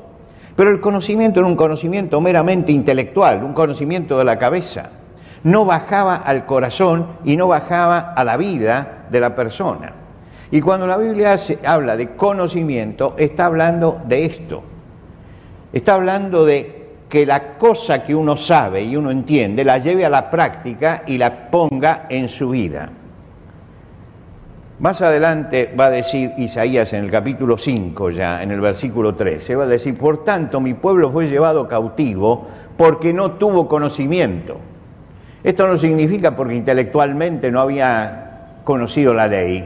Pero 0.55 0.71
el 0.71 0.79
conocimiento 0.79 1.41
era 1.41 1.47
un 1.47 1.55
conocimiento 1.55 2.19
meramente 2.19 2.71
intelectual, 2.71 3.43
un 3.43 3.53
conocimiento 3.53 4.17
de 4.17 4.23
la 4.23 4.39
cabeza. 4.39 4.89
No 5.45 5.63
bajaba 5.63 6.15
al 6.15 6.47
corazón 6.47 7.05
y 7.23 7.37
no 7.37 7.47
bajaba 7.47 8.13
a 8.13 8.23
la 8.23 8.35
vida 8.35 9.05
de 9.11 9.19
la 9.19 9.35
persona. 9.35 9.93
Y 10.49 10.59
cuando 10.59 10.87
la 10.87 10.97
Biblia 10.97 11.37
habla 11.63 11.95
de 11.95 12.15
conocimiento, 12.15 13.13
está 13.15 13.45
hablando 13.45 14.01
de 14.07 14.25
esto. 14.25 14.63
Está 15.71 15.93
hablando 15.93 16.45
de 16.45 16.87
que 17.07 17.27
la 17.27 17.57
cosa 17.57 18.01
que 18.01 18.15
uno 18.15 18.35
sabe 18.35 18.83
y 18.83 18.95
uno 18.95 19.11
entiende 19.11 19.63
la 19.63 19.77
lleve 19.77 20.03
a 20.03 20.09
la 20.09 20.31
práctica 20.31 21.03
y 21.05 21.19
la 21.19 21.51
ponga 21.51 22.07
en 22.09 22.27
su 22.27 22.49
vida. 22.49 22.89
Más 24.79 25.01
adelante 25.03 25.73
va 25.79 25.85
a 25.85 25.91
decir 25.91 26.33
Isaías 26.37 26.91
en 26.93 27.05
el 27.05 27.11
capítulo 27.11 27.55
5 27.55 28.09
ya, 28.09 28.41
en 28.41 28.49
el 28.49 28.61
versículo 28.61 29.13
13, 29.13 29.55
va 29.55 29.65
a 29.65 29.67
decir, 29.67 29.95
por 29.95 30.23
tanto 30.23 30.59
mi 30.59 30.73
pueblo 30.73 31.11
fue 31.11 31.27
llevado 31.27 31.67
cautivo 31.67 32.47
porque 32.75 33.13
no 33.13 33.33
tuvo 33.33 33.67
conocimiento. 33.67 34.59
Esto 35.45 35.67
no 35.67 35.77
significa 35.77 36.35
porque 36.35 36.55
intelectualmente 36.55 37.51
no 37.51 37.61
había 37.61 38.61
conocido 38.63 39.13
la 39.13 39.27
ley. 39.27 39.63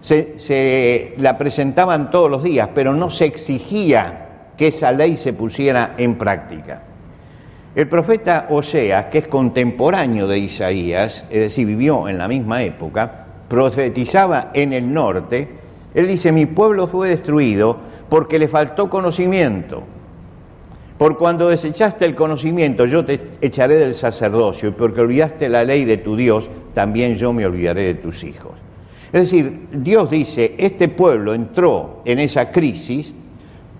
Se, 0.00 1.14
la 1.16 1.38
presentaban 1.38 2.10
todos 2.10 2.30
los 2.30 2.42
días, 2.42 2.68
pero 2.74 2.92
no 2.92 3.08
se 3.08 3.24
exigía 3.24 4.26
que 4.54 4.66
esa 4.66 4.92
ley 4.92 5.16
se 5.16 5.32
pusiera 5.32 5.94
en 5.96 6.16
práctica. 6.16 6.82
El 7.74 7.88
profeta 7.88 8.48
Oseas, 8.50 9.06
que 9.06 9.16
es 9.16 9.28
contemporáneo 9.28 10.28
de 10.28 10.40
Isaías, 10.40 11.24
es 11.30 11.40
decir, 11.40 11.66
vivió 11.66 12.06
en 12.06 12.18
la 12.18 12.28
misma 12.28 12.62
época, 12.62 13.24
profetizaba 13.48 14.50
en 14.52 14.74
el 14.74 14.92
norte, 14.92 15.48
él 15.94 16.06
dice, 16.06 16.32
mi 16.32 16.44
pueblo 16.44 16.86
fue 16.86 17.08
destruido 17.08 17.78
porque 18.10 18.38
le 18.38 18.48
faltó 18.48 18.90
conocimiento. 18.90 19.84
Por 20.98 21.18
cuando 21.18 21.48
desechaste 21.48 22.04
el 22.04 22.14
conocimiento, 22.14 22.86
yo 22.86 23.04
te 23.04 23.20
echaré 23.40 23.76
del 23.76 23.96
sacerdocio, 23.96 24.68
y 24.68 24.72
porque 24.72 25.00
olvidaste 25.00 25.48
la 25.48 25.64
ley 25.64 25.84
de 25.84 25.96
tu 25.96 26.14
Dios, 26.14 26.48
también 26.72 27.16
yo 27.16 27.32
me 27.32 27.44
olvidaré 27.44 27.82
de 27.82 27.94
tus 27.94 28.22
hijos. 28.22 28.52
Es 29.12 29.22
decir, 29.22 29.68
Dios 29.72 30.10
dice, 30.10 30.54
este 30.58 30.88
pueblo 30.88 31.34
entró 31.34 32.02
en 32.04 32.18
esa 32.18 32.50
crisis 32.50 33.14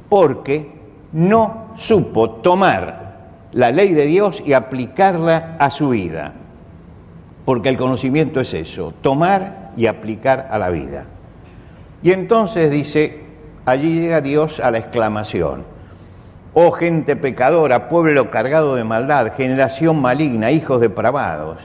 porque 0.09 0.71
no 1.13 1.73
supo 1.77 2.31
tomar 2.31 3.05
la 3.53 3.71
ley 3.71 3.93
de 3.93 4.07
Dios 4.07 4.43
y 4.45 4.53
aplicarla 4.53 5.57
a 5.59 5.71
su 5.71 5.91
vida. 5.91 6.35
Porque 7.45 7.69
el 7.69 7.77
conocimiento 7.77 8.41
es 8.41 8.55
eso, 8.55 8.95
tomar 9.01 9.73
y 9.77 9.87
aplicar 9.87 10.49
a 10.51 10.59
la 10.59 10.71
vida. 10.71 11.07
Y 12.03 12.13
entonces 12.13 12.71
dice, 12.71 13.21
allí 13.65 14.01
llega 14.01 14.21
Dios 14.21 14.61
a 14.61 14.71
la 14.71 14.79
exclamación, 14.79 15.65
oh 16.55 16.71
gente 16.71 17.17
pecadora, 17.17 17.89
pueblo 17.89 18.31
cargado 18.31 18.77
de 18.77 18.85
maldad, 18.85 19.33
generación 19.37 20.01
maligna, 20.01 20.53
hijos 20.53 20.81
depravados. 20.81 21.59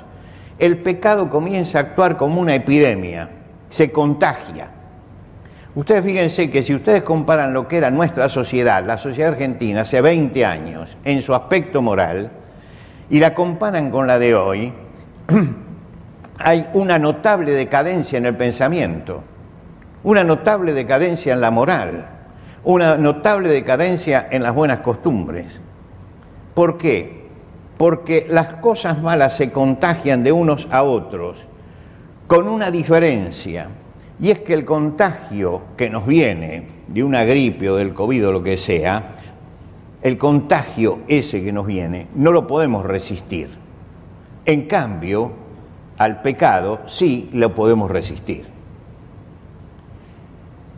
El 0.58 0.80
pecado 0.80 1.30
comienza 1.30 1.78
a 1.78 1.82
actuar 1.82 2.18
como 2.18 2.42
una 2.42 2.56
epidemia, 2.56 3.30
se 3.70 3.92
contagia. 3.92 4.72
Ustedes 5.76 6.04
fíjense 6.04 6.50
que 6.50 6.64
si 6.64 6.74
ustedes 6.74 7.04
comparan 7.04 7.54
lo 7.54 7.68
que 7.68 7.78
era 7.78 7.92
nuestra 7.92 8.28
sociedad, 8.28 8.84
la 8.84 8.98
sociedad 8.98 9.34
argentina, 9.34 9.82
hace 9.82 10.02
20 10.02 10.44
años, 10.44 10.98
en 11.06 11.22
su 11.22 11.36
aspecto 11.36 11.82
moral, 11.82 12.32
y 13.12 13.20
la 13.20 13.34
comparan 13.34 13.92
con 13.92 14.08
la 14.08 14.18
de 14.18 14.34
hoy, 14.36 14.74
hay 16.40 16.68
una 16.74 16.98
notable 16.98 17.52
decadencia 17.52 18.18
en 18.18 18.26
el 18.26 18.36
pensamiento, 18.36 19.24
una 20.04 20.24
notable 20.24 20.74
decadencia 20.74 21.32
en 21.32 21.42
la 21.42 21.52
moral, 21.52 22.19
una 22.64 22.98
notable 22.98 23.50
decadencia 23.50 24.28
en 24.32 24.44
las 24.44 24.54
buenas 24.54 24.80
costumbres. 24.80 25.48
¿Por 26.54 26.78
qué? 26.78 27.28
Porque 27.78 28.28
las 28.30 28.56
cosas 28.56 29.02
malas 29.02 29.38
se 29.38 29.52
contagian 29.52 30.24
de 30.24 30.32
unos 30.32 30.68
a 30.72 30.84
otros 30.84 31.38
con 32.28 32.48
una 32.48 32.70
diferencia 32.70 33.70
y 34.20 34.32
es 34.32 34.40
que 34.40 34.54
el 34.54 34.66
contagio 34.66 35.62
que 35.78 35.90
nos 35.90 36.06
viene 36.06 36.68
de 36.88 37.04
una 37.04 37.24
gripe 37.24 37.70
o 37.70 37.76
del 37.78 37.94
COVID 37.94 38.28
o 38.28 38.32
lo 38.34 38.44
que 38.44 38.58
sea, 38.58 39.16
el 40.02 40.18
contagio 40.18 41.00
ese 41.08 41.44
que 41.44 41.54
nos 41.54 41.66
viene, 41.66 42.08
no 42.16 42.32
lo 42.32 42.46
podemos 42.46 42.86
resistir. 42.86 43.50
En 44.46 44.68
cambio, 44.68 45.32
al 45.98 46.22
pecado 46.22 46.82
sí 46.88 47.30
lo 47.34 47.56
podemos 47.56 47.90
resistir. 47.90 48.59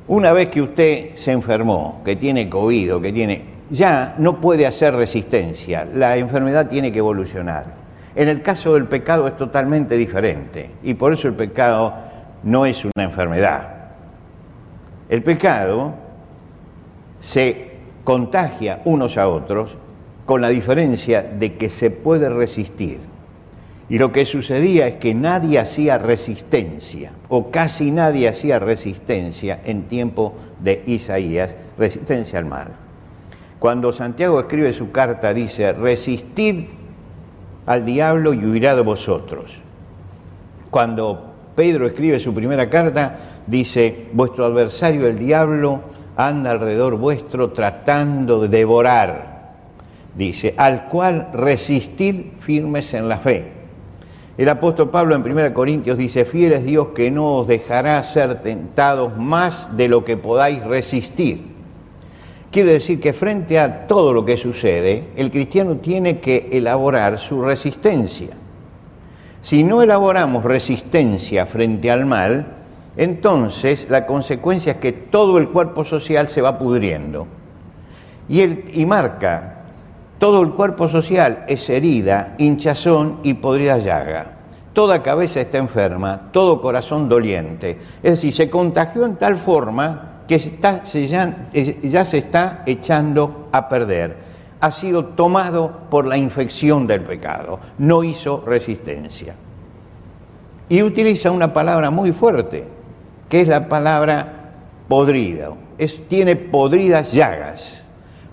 Una 0.07 0.33
vez 0.33 0.47
que 0.47 0.61
usted 0.61 1.15
se 1.15 1.31
enfermó, 1.31 2.01
que 2.03 2.15
tiene 2.15 2.49
COVID 2.49 3.01
que 3.01 3.13
tiene, 3.13 3.41
ya 3.69 4.15
no 4.17 4.41
puede 4.41 4.65
hacer 4.65 4.95
resistencia, 4.95 5.85
la 5.85 6.17
enfermedad 6.17 6.67
tiene 6.67 6.91
que 6.91 6.99
evolucionar. 6.99 7.65
En 8.15 8.27
el 8.27 8.41
caso 8.41 8.73
del 8.73 8.87
pecado 8.87 9.27
es 9.27 9.37
totalmente 9.37 9.95
diferente 9.95 10.71
y 10.83 10.95
por 10.95 11.13
eso 11.13 11.27
el 11.27 11.35
pecado 11.35 11.93
no 12.43 12.65
es 12.65 12.83
una 12.83 13.05
enfermedad. 13.05 13.69
El 15.07 15.23
pecado 15.23 15.93
se 17.21 17.71
contagia 18.03 18.81
unos 18.85 19.17
a 19.17 19.27
otros 19.29 19.77
con 20.25 20.41
la 20.41 20.49
diferencia 20.49 21.21
de 21.21 21.55
que 21.55 21.69
se 21.69 21.91
puede 21.91 22.27
resistir. 22.29 23.10
Y 23.91 23.99
lo 23.99 24.13
que 24.13 24.25
sucedía 24.25 24.87
es 24.87 24.95
que 24.95 25.13
nadie 25.13 25.59
hacía 25.59 25.97
resistencia, 25.97 27.11
o 27.27 27.51
casi 27.51 27.91
nadie 27.91 28.29
hacía 28.29 28.57
resistencia 28.57 29.59
en 29.65 29.89
tiempo 29.89 30.33
de 30.61 30.81
Isaías, 30.85 31.53
resistencia 31.77 32.39
al 32.39 32.45
mal. 32.45 32.67
Cuando 33.59 33.91
Santiago 33.91 34.39
escribe 34.39 34.71
su 34.71 34.91
carta 34.91 35.33
dice, 35.33 35.73
resistid 35.73 36.67
al 37.65 37.85
diablo 37.85 38.33
y 38.33 38.45
huirá 38.45 38.77
de 38.77 38.81
vosotros. 38.81 39.51
Cuando 40.69 41.33
Pedro 41.53 41.85
escribe 41.85 42.17
su 42.21 42.33
primera 42.33 42.69
carta, 42.69 43.17
dice, 43.45 44.07
vuestro 44.13 44.45
adversario 44.45 45.05
el 45.05 45.19
diablo 45.19 45.81
anda 46.15 46.51
alrededor 46.51 46.95
vuestro 46.95 47.51
tratando 47.51 48.39
de 48.39 48.47
devorar. 48.47 49.51
Dice, 50.15 50.53
al 50.55 50.87
cual 50.87 51.27
resistid 51.33 52.27
firmes 52.39 52.93
en 52.93 53.09
la 53.09 53.17
fe. 53.17 53.60
El 54.37 54.47
apóstol 54.47 54.89
Pablo 54.89 55.15
en 55.15 55.29
1 55.29 55.53
Corintios 55.53 55.97
dice, 55.97 56.23
fiel 56.23 56.53
es 56.53 56.63
Dios 56.63 56.89
que 56.95 57.11
no 57.11 57.35
os 57.35 57.47
dejará 57.47 58.01
ser 58.03 58.41
tentados 58.41 59.17
más 59.17 59.75
de 59.75 59.89
lo 59.89 60.05
que 60.05 60.15
podáis 60.15 60.63
resistir. 60.63 61.51
Quiere 62.49 62.73
decir 62.73 62.99
que 62.99 63.13
frente 63.13 63.59
a 63.59 63.87
todo 63.87 64.13
lo 64.13 64.25
que 64.25 64.37
sucede, 64.37 65.05
el 65.15 65.31
cristiano 65.31 65.77
tiene 65.77 66.19
que 66.19 66.49
elaborar 66.51 67.17
su 67.19 67.41
resistencia. 67.41 68.29
Si 69.41 69.63
no 69.63 69.81
elaboramos 69.81 70.43
resistencia 70.43 71.45
frente 71.45 71.89
al 71.89 72.05
mal, 72.05 72.47
entonces 72.97 73.87
la 73.89 74.05
consecuencia 74.05 74.73
es 74.73 74.77
que 74.79 74.91
todo 74.91 75.37
el 75.37 75.49
cuerpo 75.49 75.83
social 75.85 76.27
se 76.27 76.41
va 76.41 76.57
pudriendo. 76.57 77.27
Y, 78.29 78.81
y 78.81 78.85
marca, 78.85 79.60
todo 80.21 80.43
el 80.43 80.51
cuerpo 80.51 80.87
social 80.87 81.45
es 81.47 81.67
herida, 81.67 82.35
hinchazón 82.37 83.21
y 83.23 83.33
podrida 83.33 83.79
llaga. 83.79 84.33
Toda 84.71 85.01
cabeza 85.01 85.41
está 85.41 85.57
enferma, 85.57 86.29
todo 86.31 86.61
corazón 86.61 87.09
doliente. 87.09 87.79
Es 88.03 88.11
decir, 88.11 88.31
se 88.31 88.47
contagió 88.47 89.03
en 89.03 89.15
tal 89.15 89.37
forma 89.37 90.21
que 90.27 90.35
está, 90.35 90.83
ya, 90.83 92.05
se 92.05 92.17
está 92.19 92.61
echando 92.67 93.47
a 93.51 93.67
perder 93.67 94.15
ha 94.59 94.71
sido 94.71 95.05
tomado 95.05 95.71
por 95.89 96.05
la 96.05 96.17
infección 96.17 96.85
del 96.85 97.01
pecado, 97.01 97.59
no 97.79 98.03
hizo 98.03 98.43
resistencia. 98.45 99.33
Y 100.69 100.83
utiliza 100.83 101.31
una 101.31 101.51
palabra 101.51 101.89
muy 101.89 102.11
fuerte, 102.11 102.63
que 103.27 103.41
es 103.41 103.47
la 103.47 103.67
palabra 103.67 104.51
podrido, 104.87 105.57
tiene 106.07 106.35
podridas 106.35 107.11
llagas. 107.11 107.80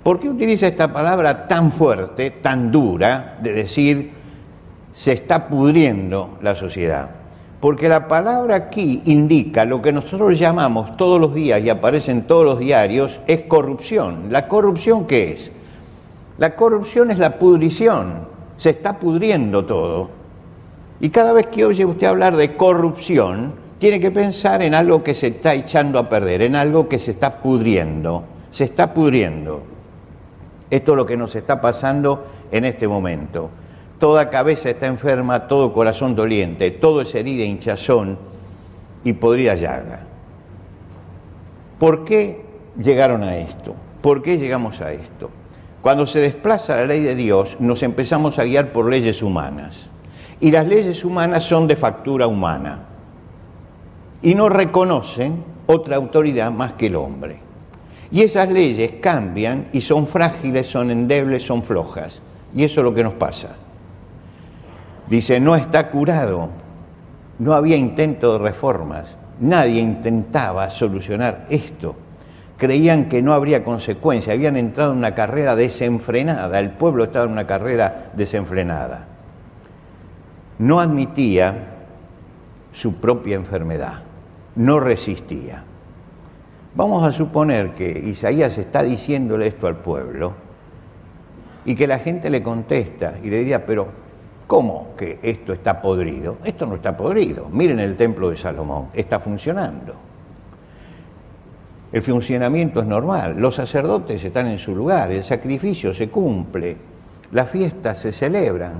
¿Por 0.08 0.20
qué 0.20 0.30
utiliza 0.30 0.66
esta 0.66 0.90
palabra 0.90 1.46
tan 1.46 1.70
fuerte, 1.70 2.30
tan 2.30 2.70
dura, 2.70 3.36
de 3.42 3.52
decir 3.52 4.10
se 4.94 5.12
está 5.12 5.48
pudriendo 5.48 6.38
la 6.40 6.54
sociedad? 6.54 7.10
Porque 7.60 7.90
la 7.90 8.08
palabra 8.08 8.56
aquí 8.56 9.02
indica 9.04 9.66
lo 9.66 9.82
que 9.82 9.92
nosotros 9.92 10.38
llamamos 10.38 10.96
todos 10.96 11.20
los 11.20 11.34
días 11.34 11.62
y 11.62 11.68
aparece 11.68 12.10
en 12.10 12.22
todos 12.22 12.46
los 12.46 12.58
diarios, 12.58 13.20
es 13.26 13.42
corrupción. 13.42 14.28
¿La 14.30 14.48
corrupción 14.48 15.06
qué 15.06 15.32
es? 15.32 15.50
La 16.38 16.56
corrupción 16.56 17.10
es 17.10 17.18
la 17.18 17.38
pudrición, 17.38 18.28
se 18.56 18.70
está 18.70 18.98
pudriendo 18.98 19.66
todo. 19.66 20.08
Y 21.00 21.10
cada 21.10 21.34
vez 21.34 21.48
que 21.48 21.66
oye 21.66 21.84
usted 21.84 22.06
hablar 22.06 22.34
de 22.34 22.56
corrupción, 22.56 23.52
tiene 23.78 24.00
que 24.00 24.10
pensar 24.10 24.62
en 24.62 24.72
algo 24.72 25.02
que 25.02 25.12
se 25.12 25.26
está 25.26 25.52
echando 25.52 25.98
a 25.98 26.08
perder, 26.08 26.40
en 26.40 26.56
algo 26.56 26.88
que 26.88 26.98
se 26.98 27.10
está 27.10 27.42
pudriendo, 27.42 28.24
se 28.50 28.64
está 28.64 28.94
pudriendo. 28.94 29.76
Esto 30.70 30.92
es 30.92 30.96
lo 30.96 31.06
que 31.06 31.16
nos 31.16 31.34
está 31.34 31.60
pasando 31.60 32.26
en 32.52 32.64
este 32.64 32.86
momento. 32.86 33.50
Toda 33.98 34.30
cabeza 34.30 34.70
está 34.70 34.86
enferma, 34.86 35.48
todo 35.48 35.72
corazón 35.72 36.14
doliente, 36.14 36.70
todo 36.70 37.00
es 37.00 37.14
herida, 37.14 37.44
hinchazón 37.44 38.18
y 39.02 39.12
podría 39.14 39.54
llaga. 39.54 40.00
¿Por 41.78 42.04
qué 42.04 42.44
llegaron 42.80 43.22
a 43.22 43.36
esto? 43.36 43.74
¿Por 44.02 44.22
qué 44.22 44.38
llegamos 44.38 44.80
a 44.80 44.92
esto? 44.92 45.30
Cuando 45.80 46.06
se 46.06 46.20
desplaza 46.20 46.76
la 46.76 46.86
ley 46.86 47.00
de 47.00 47.14
Dios, 47.14 47.56
nos 47.60 47.82
empezamos 47.82 48.38
a 48.38 48.44
guiar 48.44 48.72
por 48.72 48.90
leyes 48.90 49.22
humanas. 49.22 49.86
Y 50.40 50.50
las 50.50 50.66
leyes 50.66 51.04
humanas 51.04 51.44
son 51.44 51.66
de 51.66 51.76
factura 51.76 52.26
humana. 52.26 52.80
Y 54.22 54.34
no 54.34 54.48
reconocen 54.48 55.44
otra 55.66 55.96
autoridad 55.96 56.50
más 56.50 56.74
que 56.74 56.86
el 56.86 56.96
hombre. 56.96 57.47
Y 58.10 58.22
esas 58.22 58.50
leyes 58.50 58.92
cambian 59.00 59.68
y 59.72 59.80
son 59.80 60.06
frágiles, 60.06 60.66
son 60.66 60.90
endebles, 60.90 61.44
son 61.44 61.62
flojas. 61.62 62.20
Y 62.54 62.64
eso 62.64 62.80
es 62.80 62.84
lo 62.84 62.94
que 62.94 63.04
nos 63.04 63.14
pasa. 63.14 63.56
Dice, 65.08 65.40
no 65.40 65.56
está 65.56 65.90
curado. 65.90 66.48
No 67.38 67.54
había 67.54 67.76
intento 67.76 68.32
de 68.32 68.38
reformas. 68.38 69.08
Nadie 69.40 69.80
intentaba 69.80 70.70
solucionar 70.70 71.46
esto 71.50 71.94
creían 72.58 73.08
que 73.08 73.22
no 73.22 73.32
habría 73.32 73.64
consecuencia, 73.64 74.32
habían 74.34 74.56
entrado 74.56 74.92
en 74.92 74.98
una 74.98 75.14
carrera 75.14 75.56
desenfrenada, 75.56 76.58
el 76.58 76.70
pueblo 76.70 77.04
estaba 77.04 77.24
en 77.24 77.32
una 77.32 77.46
carrera 77.46 78.10
desenfrenada. 78.14 79.06
No 80.58 80.80
admitía 80.80 81.54
su 82.72 82.94
propia 82.94 83.36
enfermedad, 83.36 84.02
no 84.56 84.80
resistía. 84.80 85.62
Vamos 86.78 87.04
a 87.04 87.10
suponer 87.10 87.72
que 87.72 87.90
Isaías 87.90 88.56
está 88.56 88.84
diciéndole 88.84 89.48
esto 89.48 89.66
al 89.66 89.78
pueblo 89.78 90.32
y 91.64 91.74
que 91.74 91.88
la 91.88 91.98
gente 91.98 92.30
le 92.30 92.40
contesta 92.40 93.14
y 93.20 93.28
le 93.28 93.38
diría, 93.38 93.66
pero 93.66 93.88
¿cómo 94.46 94.94
que 94.96 95.18
esto 95.20 95.52
está 95.52 95.82
podrido? 95.82 96.36
Esto 96.44 96.66
no 96.66 96.76
está 96.76 96.96
podrido. 96.96 97.48
Miren 97.48 97.80
el 97.80 97.96
templo 97.96 98.30
de 98.30 98.36
Salomón, 98.36 98.90
está 98.92 99.18
funcionando. 99.18 99.92
El 101.90 102.00
funcionamiento 102.00 102.78
es 102.78 102.86
normal, 102.86 103.34
los 103.40 103.56
sacerdotes 103.56 104.22
están 104.22 104.46
en 104.46 104.60
su 104.60 104.72
lugar, 104.72 105.10
el 105.10 105.24
sacrificio 105.24 105.92
se 105.92 106.08
cumple, 106.08 106.76
las 107.32 107.50
fiestas 107.50 107.98
se 107.98 108.12
celebran. 108.12 108.74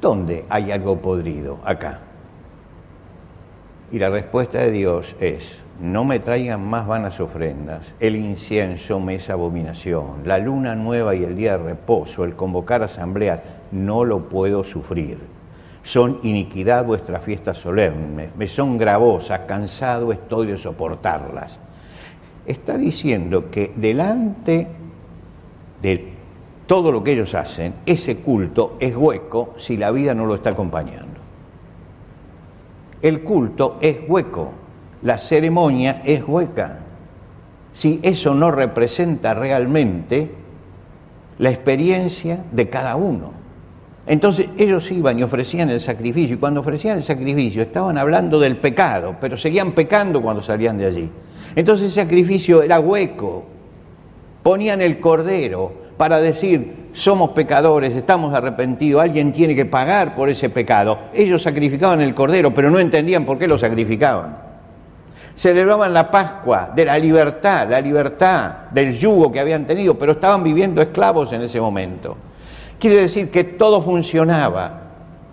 ¿Dónde 0.00 0.44
hay 0.48 0.72
algo 0.72 1.00
podrido? 1.00 1.60
Acá. 1.64 2.00
Y 3.92 3.98
la 3.98 4.10
respuesta 4.10 4.58
de 4.58 4.70
Dios 4.70 5.14
es, 5.20 5.58
no 5.80 6.04
me 6.04 6.18
traigan 6.18 6.64
más 6.64 6.86
vanas 6.86 7.20
ofrendas, 7.20 7.94
el 8.00 8.16
incienso 8.16 9.00
me 9.00 9.16
es 9.16 9.30
abominación, 9.30 10.22
la 10.24 10.38
luna 10.38 10.74
nueva 10.74 11.14
y 11.14 11.24
el 11.24 11.36
día 11.36 11.58
de 11.58 11.64
reposo, 11.64 12.24
el 12.24 12.34
convocar 12.34 12.82
asambleas, 12.82 13.40
no 13.72 14.04
lo 14.04 14.28
puedo 14.28 14.64
sufrir. 14.64 15.18
Son 15.82 16.18
iniquidad 16.22 16.84
vuestras 16.84 17.22
fiestas 17.22 17.58
solemnes, 17.58 18.30
me 18.36 18.48
son 18.48 18.78
gravosas, 18.78 19.40
cansado 19.40 20.12
estoy 20.12 20.46
de 20.46 20.58
soportarlas 20.58 21.58
está 22.46 22.76
diciendo 22.76 23.50
que 23.50 23.72
delante 23.74 24.66
de 25.80 26.14
todo 26.66 26.92
lo 26.92 27.02
que 27.02 27.12
ellos 27.12 27.34
hacen, 27.34 27.74
ese 27.86 28.18
culto 28.18 28.76
es 28.80 28.96
hueco 28.96 29.54
si 29.58 29.76
la 29.76 29.90
vida 29.90 30.14
no 30.14 30.26
lo 30.26 30.34
está 30.34 30.50
acompañando. 30.50 31.13
El 33.04 33.20
culto 33.20 33.76
es 33.82 33.98
hueco, 34.08 34.50
la 35.02 35.18
ceremonia 35.18 36.00
es 36.06 36.26
hueca. 36.26 36.78
Si 37.74 38.00
eso 38.02 38.34
no 38.34 38.50
representa 38.50 39.34
realmente 39.34 40.30
la 41.36 41.50
experiencia 41.50 42.42
de 42.50 42.70
cada 42.70 42.96
uno. 42.96 43.34
Entonces 44.06 44.46
ellos 44.56 44.90
iban 44.90 45.18
y 45.18 45.22
ofrecían 45.22 45.68
el 45.68 45.82
sacrificio, 45.82 46.36
y 46.36 46.38
cuando 46.38 46.60
ofrecían 46.60 46.96
el 46.96 47.04
sacrificio 47.04 47.60
estaban 47.60 47.98
hablando 47.98 48.40
del 48.40 48.56
pecado, 48.56 49.16
pero 49.20 49.36
seguían 49.36 49.72
pecando 49.72 50.22
cuando 50.22 50.42
salían 50.42 50.78
de 50.78 50.86
allí. 50.86 51.10
Entonces 51.54 51.88
ese 51.88 52.00
sacrificio 52.00 52.62
era 52.62 52.80
hueco. 52.80 53.44
Ponían 54.42 54.80
el 54.80 54.98
cordero 54.98 55.83
para 55.96 56.20
decir, 56.20 56.90
somos 56.92 57.30
pecadores, 57.30 57.94
estamos 57.94 58.34
arrepentidos, 58.34 59.02
alguien 59.02 59.32
tiene 59.32 59.54
que 59.54 59.64
pagar 59.64 60.14
por 60.14 60.28
ese 60.28 60.50
pecado. 60.50 60.98
Ellos 61.12 61.42
sacrificaban 61.42 62.00
el 62.00 62.14
cordero, 62.14 62.54
pero 62.54 62.70
no 62.70 62.78
entendían 62.78 63.24
por 63.24 63.38
qué 63.38 63.48
lo 63.48 63.58
sacrificaban. 63.58 64.36
Celebraban 65.36 65.92
la 65.92 66.10
Pascua 66.10 66.70
de 66.74 66.84
la 66.84 66.96
libertad, 66.98 67.68
la 67.68 67.80
libertad 67.80 68.50
del 68.70 68.96
yugo 68.96 69.32
que 69.32 69.40
habían 69.40 69.66
tenido, 69.66 69.98
pero 69.98 70.12
estaban 70.12 70.44
viviendo 70.44 70.80
esclavos 70.80 71.32
en 71.32 71.42
ese 71.42 71.60
momento. 71.60 72.16
Quiere 72.78 73.02
decir 73.02 73.30
que 73.30 73.44
todo 73.44 73.82
funcionaba, 73.82 74.80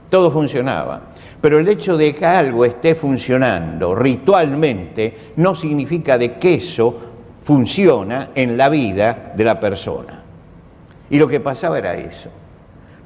todo 0.10 0.32
funcionaba. 0.32 1.02
Pero 1.40 1.60
el 1.60 1.68
hecho 1.68 1.98
de 1.98 2.14
que 2.14 2.26
algo 2.26 2.66
esté 2.66 2.96
funcionando 2.96 3.96
ritualmente 3.96 5.32
no 5.38 5.56
significa 5.56 6.18
de 6.18 6.34
que 6.34 6.56
eso 6.56 6.96
funciona 7.44 8.30
en 8.34 8.58
la 8.58 8.70
vida 8.70 9.34
de 9.36 9.44
la 9.44 9.60
persona. 9.60 10.21
Y 11.12 11.20
lo 11.20 11.28
que 11.28 11.40
pasaba 11.40 11.78
era 11.78 11.94
eso. 11.94 12.30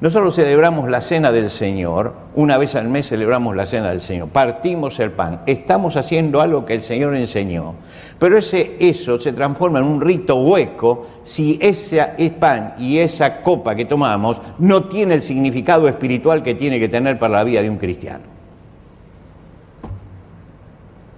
Nosotros 0.00 0.36
celebramos 0.36 0.90
la 0.90 1.00
cena 1.00 1.32
del 1.32 1.50
Señor, 1.50 2.12
una 2.34 2.58
vez 2.58 2.74
al 2.74 2.86
mes 2.86 3.08
celebramos 3.08 3.56
la 3.56 3.64
cena 3.64 3.88
del 3.88 4.02
Señor, 4.02 4.28
partimos 4.28 5.00
el 5.00 5.10
pan, 5.10 5.40
estamos 5.46 5.96
haciendo 5.96 6.42
algo 6.42 6.66
que 6.66 6.74
el 6.74 6.82
Señor 6.82 7.14
enseñó, 7.14 7.74
pero 8.18 8.36
ese, 8.36 8.76
eso 8.78 9.18
se 9.18 9.32
transforma 9.32 9.78
en 9.78 9.86
un 9.86 10.02
rito 10.02 10.36
hueco 10.36 11.06
si 11.24 11.58
ese 11.62 12.04
pan 12.38 12.74
y 12.78 12.98
esa 12.98 13.42
copa 13.42 13.74
que 13.74 13.86
tomamos 13.86 14.38
no 14.58 14.84
tiene 14.84 15.14
el 15.14 15.22
significado 15.22 15.88
espiritual 15.88 16.42
que 16.42 16.54
tiene 16.54 16.78
que 16.78 16.90
tener 16.90 17.18
para 17.18 17.38
la 17.38 17.44
vida 17.44 17.62
de 17.62 17.70
un 17.70 17.78
cristiano. 17.78 18.35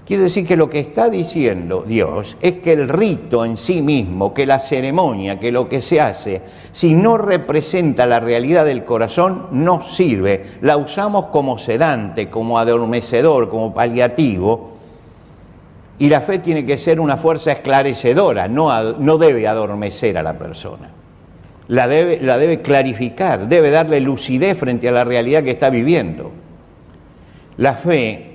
Quiere 0.09 0.23
decir 0.23 0.47
que 0.47 0.57
lo 0.57 0.71
que 0.71 0.81
está 0.81 1.11
diciendo 1.11 1.85
Dios 1.87 2.39
es 2.41 2.55
que 2.61 2.73
el 2.73 2.89
rito 2.89 3.45
en 3.45 3.59
sí 3.59 3.83
mismo, 3.83 4.33
que 4.33 4.47
la 4.47 4.59
ceremonia, 4.59 5.39
que 5.39 5.53
lo 5.53 5.69
que 5.69 5.83
se 5.83 6.01
hace, 6.01 6.41
si 6.73 6.95
no 6.95 7.19
representa 7.19 8.07
la 8.07 8.19
realidad 8.19 8.65
del 8.65 8.87
corazón, 8.87 9.49
no 9.51 9.87
sirve. 9.93 10.47
La 10.63 10.79
usamos 10.79 11.27
como 11.27 11.59
sedante, 11.59 12.31
como 12.31 12.59
adormecedor, 12.59 13.51
como 13.51 13.75
paliativo. 13.75 14.79
Y 15.99 16.09
la 16.09 16.23
fe 16.23 16.39
tiene 16.39 16.65
que 16.65 16.79
ser 16.79 17.01
una 17.01 17.19
fuerza 17.19 17.53
esclarecedora, 17.53 18.49
no, 18.49 18.95
no 18.95 19.19
debe 19.19 19.47
adormecer 19.47 20.17
a 20.17 20.23
la 20.23 20.39
persona. 20.39 20.89
La 21.69 21.87
debe, 21.87 22.19
la 22.23 22.39
debe 22.39 22.63
clarificar, 22.63 23.47
debe 23.47 23.71
darle 23.71 24.01
lucidez 24.01 24.57
frente 24.57 24.89
a 24.89 24.93
la 24.93 25.05
realidad 25.05 25.45
que 25.45 25.51
está 25.51 25.69
viviendo. 25.69 26.31
La 27.59 27.75
fe 27.75 28.28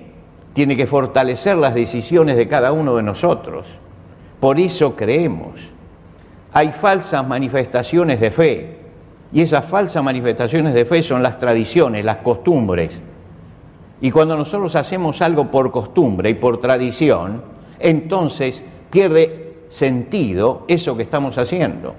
tiene 0.53 0.77
que 0.77 0.85
fortalecer 0.85 1.57
las 1.57 1.73
decisiones 1.73 2.37
de 2.37 2.47
cada 2.47 2.71
uno 2.71 2.95
de 2.95 3.03
nosotros. 3.03 3.67
Por 4.39 4.59
eso 4.59 4.95
creemos. 4.95 5.59
Hay 6.53 6.71
falsas 6.71 7.27
manifestaciones 7.27 8.19
de 8.19 8.31
fe 8.31 8.77
y 9.31 9.41
esas 9.41 9.65
falsas 9.65 10.03
manifestaciones 10.03 10.75
de 10.75 10.85
fe 10.85 11.01
son 11.01 11.23
las 11.23 11.39
tradiciones, 11.39 12.05
las 12.05 12.17
costumbres. 12.17 12.91
Y 13.99 14.11
cuando 14.11 14.37
nosotros 14.37 14.75
hacemos 14.75 15.21
algo 15.21 15.49
por 15.49 15.71
costumbre 15.71 16.29
y 16.29 16.33
por 16.35 16.61
tradición, 16.61 17.41
entonces 17.79 18.61
pierde 18.91 19.55
sentido 19.69 20.65
eso 20.67 20.95
que 20.95 21.03
estamos 21.03 21.37
haciendo. 21.39 21.95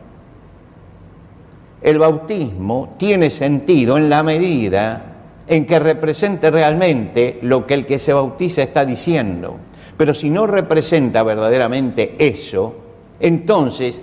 El 1.83 1.99
bautismo 1.99 2.95
tiene 2.99 3.31
sentido 3.31 3.99
en 3.99 4.09
la 4.09 4.23
medida 4.23 5.13
en 5.46 5.66
que 5.66 5.78
represente 5.78 6.50
realmente 6.50 7.38
lo 7.42 7.66
que 7.66 7.74
el 7.74 7.87
que 7.87 7.98
se 7.98 8.12
bautiza 8.12 8.62
está 8.62 8.85
diciendo. 8.85 9.57
Pero 9.96 10.14
si 10.14 10.30
no 10.30 10.46
representa 10.46 11.22
verdaderamente 11.22 12.16
eso, 12.18 12.74
entonces 13.20 14.00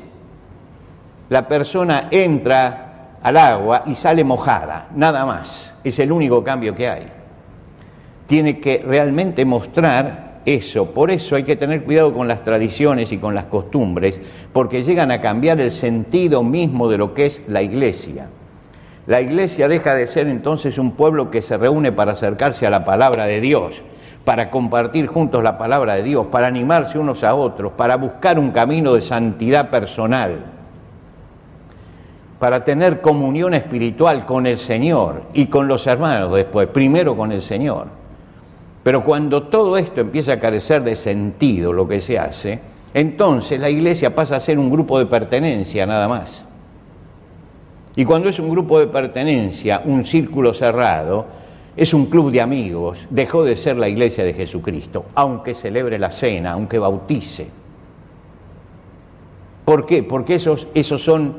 la 1.29 1.47
persona 1.47 2.07
entra 2.11 3.17
al 3.21 3.37
agua 3.37 3.83
y 3.85 3.95
sale 3.95 4.23
mojada, 4.23 4.87
nada 4.95 5.25
más. 5.25 5.71
Es 5.83 5.99
el 5.99 6.11
único 6.11 6.43
cambio 6.43 6.75
que 6.75 6.87
hay. 6.87 7.03
Tiene 8.25 8.59
que 8.59 8.83
realmente 8.85 9.43
mostrar 9.45 10.41
eso. 10.45 10.85
Por 10.85 11.11
eso 11.11 11.35
hay 11.35 11.43
que 11.43 11.55
tener 11.55 11.83
cuidado 11.83 12.13
con 12.13 12.27
las 12.27 12.43
tradiciones 12.43 13.11
y 13.11 13.17
con 13.17 13.35
las 13.35 13.45
costumbres, 13.45 14.19
porque 14.53 14.83
llegan 14.83 15.11
a 15.11 15.21
cambiar 15.21 15.59
el 15.59 15.71
sentido 15.71 16.43
mismo 16.43 16.89
de 16.89 16.97
lo 16.97 17.13
que 17.13 17.25
es 17.27 17.41
la 17.47 17.61
iglesia. 17.61 18.27
La 19.07 19.19
iglesia 19.19 19.67
deja 19.67 19.95
de 19.95 20.05
ser 20.05 20.27
entonces 20.27 20.77
un 20.77 20.91
pueblo 20.91 21.31
que 21.31 21.41
se 21.41 21.57
reúne 21.57 21.91
para 21.91 22.11
acercarse 22.11 22.67
a 22.67 22.69
la 22.69 22.85
palabra 22.85 23.25
de 23.25 23.41
Dios, 23.41 23.81
para 24.25 24.51
compartir 24.51 25.07
juntos 25.07 25.43
la 25.43 25.57
palabra 25.57 25.95
de 25.95 26.03
Dios, 26.03 26.27
para 26.27 26.47
animarse 26.47 26.99
unos 26.99 27.23
a 27.23 27.33
otros, 27.33 27.71
para 27.73 27.97
buscar 27.97 28.37
un 28.37 28.51
camino 28.51 28.93
de 28.93 29.01
santidad 29.01 29.71
personal, 29.71 30.45
para 32.37 32.63
tener 32.63 33.01
comunión 33.01 33.55
espiritual 33.55 34.25
con 34.25 34.45
el 34.45 34.57
Señor 34.57 35.23
y 35.33 35.47
con 35.47 35.67
los 35.67 35.87
hermanos 35.87 36.33
después, 36.33 36.67
primero 36.67 37.17
con 37.17 37.31
el 37.31 37.41
Señor. 37.41 37.87
Pero 38.83 39.03
cuando 39.03 39.43
todo 39.43 39.77
esto 39.77 40.01
empieza 40.01 40.33
a 40.33 40.39
carecer 40.39 40.83
de 40.83 40.95
sentido, 40.95 41.73
lo 41.73 41.87
que 41.87 42.01
se 42.01 42.19
hace, 42.19 42.59
entonces 42.93 43.59
la 43.59 43.69
iglesia 43.69 44.13
pasa 44.13 44.35
a 44.35 44.39
ser 44.39 44.59
un 44.59 44.69
grupo 44.69 44.99
de 44.99 45.05
pertenencia 45.07 45.85
nada 45.85 46.07
más. 46.07 46.43
Y 47.95 48.05
cuando 48.05 48.29
es 48.29 48.39
un 48.39 48.49
grupo 48.49 48.79
de 48.79 48.87
pertenencia, 48.87 49.81
un 49.83 50.05
círculo 50.05 50.53
cerrado, 50.53 51.25
es 51.75 51.93
un 51.93 52.07
club 52.07 52.31
de 52.31 52.41
amigos, 52.41 52.99
dejó 53.09 53.43
de 53.43 53.55
ser 53.55 53.77
la 53.77 53.89
iglesia 53.89 54.23
de 54.23 54.33
Jesucristo, 54.33 55.05
aunque 55.15 55.53
celebre 55.53 55.97
la 55.97 56.11
cena, 56.11 56.53
aunque 56.53 56.79
bautice. 56.79 57.47
¿Por 59.65 59.85
qué? 59.85 60.03
Porque 60.03 60.35
esos, 60.35 60.67
esos 60.73 61.03
son 61.03 61.35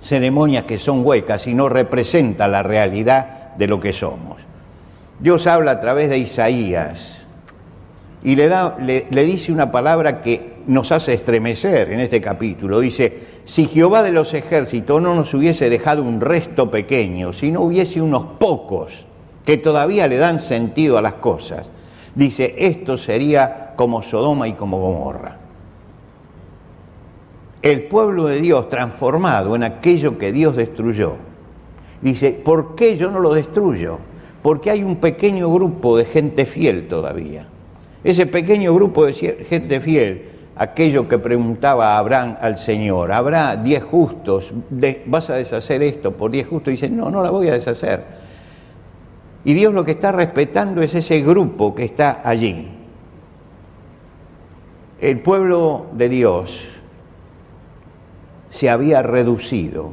ceremonias 0.00 0.64
que 0.64 0.78
son 0.78 1.04
huecas 1.04 1.46
y 1.46 1.54
no 1.54 1.68
representan 1.68 2.52
la 2.52 2.62
realidad 2.62 3.54
de 3.56 3.68
lo 3.68 3.80
que 3.80 3.92
somos. 3.92 4.38
Dios 5.18 5.46
habla 5.46 5.72
a 5.72 5.80
través 5.80 6.10
de 6.10 6.18
Isaías 6.18 7.18
y 8.22 8.36
le, 8.36 8.48
da, 8.48 8.76
le, 8.80 9.06
le 9.10 9.24
dice 9.24 9.52
una 9.52 9.70
palabra 9.70 10.20
que 10.20 10.53
nos 10.66 10.92
hace 10.92 11.14
estremecer 11.14 11.90
en 11.90 12.00
este 12.00 12.20
capítulo. 12.20 12.80
Dice, 12.80 13.18
si 13.44 13.66
Jehová 13.66 14.02
de 14.02 14.12
los 14.12 14.34
ejércitos 14.34 15.00
no 15.02 15.14
nos 15.14 15.32
hubiese 15.34 15.68
dejado 15.68 16.02
un 16.02 16.20
resto 16.20 16.70
pequeño, 16.70 17.32
si 17.32 17.50
no 17.50 17.62
hubiese 17.62 18.00
unos 18.00 18.24
pocos 18.38 19.06
que 19.44 19.58
todavía 19.58 20.08
le 20.08 20.16
dan 20.16 20.40
sentido 20.40 20.96
a 20.98 21.02
las 21.02 21.14
cosas, 21.14 21.68
dice, 22.14 22.54
esto 22.58 22.96
sería 22.96 23.74
como 23.76 24.02
Sodoma 24.02 24.48
y 24.48 24.52
como 24.54 24.80
Gomorra. 24.80 25.38
El 27.62 27.84
pueblo 27.84 28.26
de 28.26 28.40
Dios 28.40 28.68
transformado 28.68 29.56
en 29.56 29.62
aquello 29.62 30.18
que 30.18 30.32
Dios 30.32 30.56
destruyó. 30.56 31.14
Dice, 32.02 32.32
¿por 32.32 32.74
qué 32.74 32.96
yo 32.98 33.10
no 33.10 33.20
lo 33.20 33.32
destruyo? 33.32 33.98
Porque 34.42 34.70
hay 34.70 34.82
un 34.82 34.96
pequeño 34.96 35.50
grupo 35.50 35.96
de 35.96 36.04
gente 36.04 36.44
fiel 36.44 36.88
todavía. 36.88 37.46
Ese 38.02 38.26
pequeño 38.26 38.74
grupo 38.74 39.06
de 39.06 39.14
gente 39.14 39.80
fiel 39.80 40.33
aquello 40.56 41.08
que 41.08 41.18
preguntaba 41.18 41.98
Abraham 41.98 42.36
al 42.40 42.58
Señor, 42.58 43.12
¿habrá 43.12 43.56
diez 43.56 43.82
justos? 43.82 44.52
¿Vas 45.06 45.30
a 45.30 45.36
deshacer 45.36 45.82
esto 45.82 46.12
por 46.12 46.30
diez 46.30 46.46
justos? 46.46 46.68
Y 46.68 46.72
dice, 46.72 46.88
no, 46.88 47.10
no 47.10 47.22
la 47.22 47.30
voy 47.30 47.48
a 47.48 47.54
deshacer. 47.54 48.04
Y 49.44 49.52
Dios 49.52 49.74
lo 49.74 49.84
que 49.84 49.92
está 49.92 50.12
respetando 50.12 50.80
es 50.80 50.94
ese 50.94 51.20
grupo 51.20 51.74
que 51.74 51.84
está 51.84 52.22
allí. 52.24 52.68
El 55.00 55.20
pueblo 55.20 55.86
de 55.92 56.08
Dios 56.08 56.58
se 58.48 58.70
había 58.70 59.02
reducido 59.02 59.90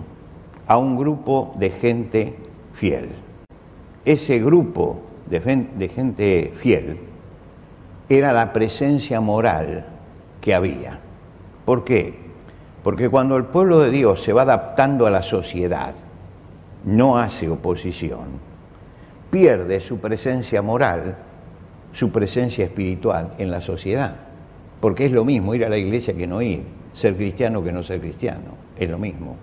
a 0.67 0.77
un 0.77 0.95
grupo 0.95 1.53
de 1.57 1.71
gente 1.71 2.35
fiel. 2.73 3.09
Ese 4.05 4.39
grupo 4.39 5.01
de 5.27 5.89
gente 5.93 6.53
fiel 6.55 6.97
era 8.07 8.31
la 8.31 8.53
presencia 8.53 9.19
moral 9.19 9.90
que 10.41 10.53
había. 10.53 10.99
¿Por 11.65 11.83
qué? 11.83 12.15
Porque 12.83 13.09
cuando 13.09 13.37
el 13.37 13.45
pueblo 13.45 13.79
de 13.79 13.91
Dios 13.91 14.21
se 14.23 14.33
va 14.33 14.41
adaptando 14.41 15.05
a 15.05 15.11
la 15.11 15.21
sociedad, 15.21 15.93
no 16.83 17.17
hace 17.17 17.47
oposición, 17.47 18.25
pierde 19.29 19.79
su 19.79 19.99
presencia 19.99 20.61
moral, 20.61 21.15
su 21.93 22.11
presencia 22.11 22.65
espiritual 22.65 23.33
en 23.37 23.51
la 23.51 23.61
sociedad. 23.61 24.15
Porque 24.79 25.05
es 25.05 25.11
lo 25.11 25.23
mismo 25.23 25.53
ir 25.53 25.63
a 25.63 25.69
la 25.69 25.77
iglesia 25.77 26.15
que 26.15 26.25
no 26.25 26.41
ir, 26.41 26.63
ser 26.93 27.15
cristiano 27.15 27.63
que 27.63 27.71
no 27.71 27.83
ser 27.83 27.99
cristiano, 27.99 28.55
es 28.75 28.89
lo 28.89 28.97
mismo. 28.97 29.35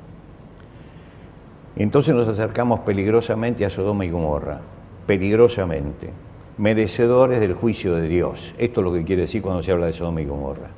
Entonces 1.77 2.13
nos 2.13 2.27
acercamos 2.27 2.81
peligrosamente 2.81 3.65
a 3.65 3.71
Sodoma 3.71 4.05
y 4.05 4.11
Gomorra, 4.11 4.61
peligrosamente, 5.07 6.11
merecedores 6.57 7.39
del 7.39 7.55
juicio 7.55 7.95
de 7.95 8.09
Dios. 8.09 8.53
Esto 8.59 8.81
es 8.81 8.85
lo 8.85 8.93
que 8.93 9.05
quiere 9.05 9.23
decir 9.23 9.43
cuando 9.43 9.63
se 9.63 9.71
habla 9.71 9.87
de 9.87 9.93
Sodoma 9.93 10.21
y 10.21 10.25
Gomorra. 10.25 10.71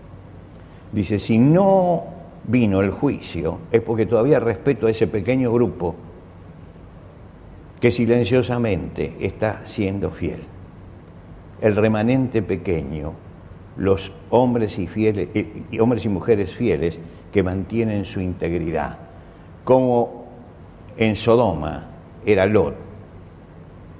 Dice, 0.93 1.18
si 1.18 1.38
no 1.38 2.05
vino 2.45 2.80
el 2.80 2.91
juicio, 2.91 3.59
es 3.70 3.80
porque 3.80 4.07
todavía 4.07 4.41
respeto 4.41 4.86
a 4.86 4.91
ese 4.91 5.07
pequeño 5.07 5.53
grupo 5.53 5.95
que 7.80 7.91
silenciosamente 7.91 9.14
está 9.20 9.62
siendo 9.66 10.11
fiel. 10.11 10.41
El 11.61 11.76
remanente 11.76 12.43
pequeño, 12.43 13.12
los 13.76 14.12
hombres 14.30 14.78
y, 14.78 14.88
eh, 14.97 16.09
mujeres 16.09 16.53
fieles 16.55 16.99
que 17.32 17.43
mantienen 17.43 18.05
su 18.05 18.20
integridad, 18.20 18.99
como 19.64 20.26
en 20.97 21.14
Sodoma 21.16 21.86
era 22.26 22.47
Lot. 22.47 22.74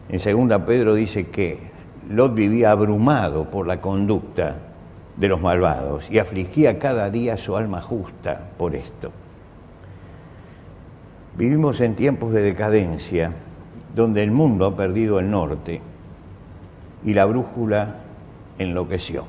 En 0.09 0.19
segunda 0.19 0.67
Pedro 0.67 0.95
dice 0.95 1.29
que 1.29 1.71
Lot 2.09 2.35
vivía 2.35 2.73
abrumado 2.73 3.51
por 3.51 3.67
la 3.67 3.81
conducta 3.81 4.57
de 5.21 5.29
los 5.29 5.41
malvados 5.41 6.11
y 6.11 6.19
afligía 6.19 6.79
cada 6.79 7.11
día 7.11 7.37
su 7.37 7.55
alma 7.55 7.83
justa 7.83 8.41
por 8.57 8.75
esto. 8.75 9.13
Vivimos 11.37 11.81
en 11.83 11.95
tiempos 11.95 12.33
de 12.33 12.41
decadencia 12.41 13.31
donde 13.95 14.23
el 14.23 14.31
mundo 14.31 14.65
ha 14.65 14.75
perdido 14.75 15.19
el 15.19 15.31
norte 15.31 15.83
y 17.05 17.13
la 17.13 17.27
brújula 17.27 17.97
enloqueció. 18.59 19.27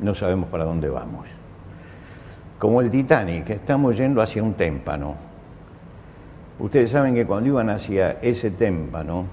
No 0.00 0.16
sabemos 0.16 0.48
para 0.48 0.64
dónde 0.64 0.88
vamos. 0.88 1.28
Como 2.58 2.80
el 2.80 2.90
Titanic, 2.90 3.50
estamos 3.50 3.96
yendo 3.96 4.20
hacia 4.20 4.42
un 4.42 4.54
témpano. 4.54 5.14
Ustedes 6.58 6.90
saben 6.90 7.14
que 7.14 7.24
cuando 7.24 7.50
iban 7.50 7.70
hacia 7.70 8.18
ese 8.20 8.50
témpano, 8.50 9.26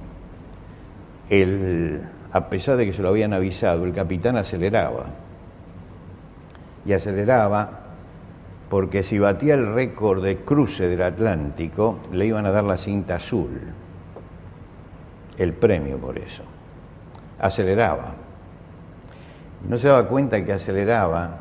el, 1.28 2.03
a 2.32 2.49
pesar 2.49 2.78
de 2.78 2.86
que 2.86 2.93
se 2.93 3.01
lo 3.01 3.09
habían 3.09 3.34
avisado, 3.34 3.84
el 3.84 3.93
capitán 3.93 4.38
aceleraba. 4.38 5.24
Y 6.86 6.93
aceleraba 6.93 7.86
porque 8.69 9.03
si 9.03 9.19
batía 9.19 9.53
el 9.53 9.73
récord 9.73 10.23
de 10.23 10.38
cruce 10.38 10.88
del 10.88 11.01
Atlántico, 11.01 11.99
le 12.11 12.25
iban 12.25 12.45
a 12.45 12.51
dar 12.51 12.63
la 12.63 12.77
cinta 12.77 13.15
azul, 13.15 13.59
el 15.38 15.53
premio 15.53 15.97
por 15.97 16.17
eso. 16.17 16.43
Aceleraba. 17.39 18.15
No 19.67 19.77
se 19.77 19.88
daba 19.88 20.07
cuenta 20.07 20.43
que 20.43 20.53
aceleraba 20.53 21.38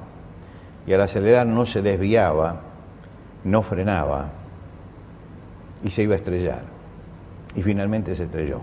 y 0.86 0.92
al 0.92 1.01
acelerar 1.01 1.47
no 1.47 1.66
se 1.66 1.82
desviaba, 1.82 2.61
no 3.45 3.62
frenaba 3.62 4.28
y 5.82 5.90
se 5.90 6.03
iba 6.03 6.14
a 6.14 6.18
estrellar. 6.18 6.62
Y 7.55 7.62
finalmente 7.62 8.14
se 8.14 8.24
estrelló. 8.24 8.61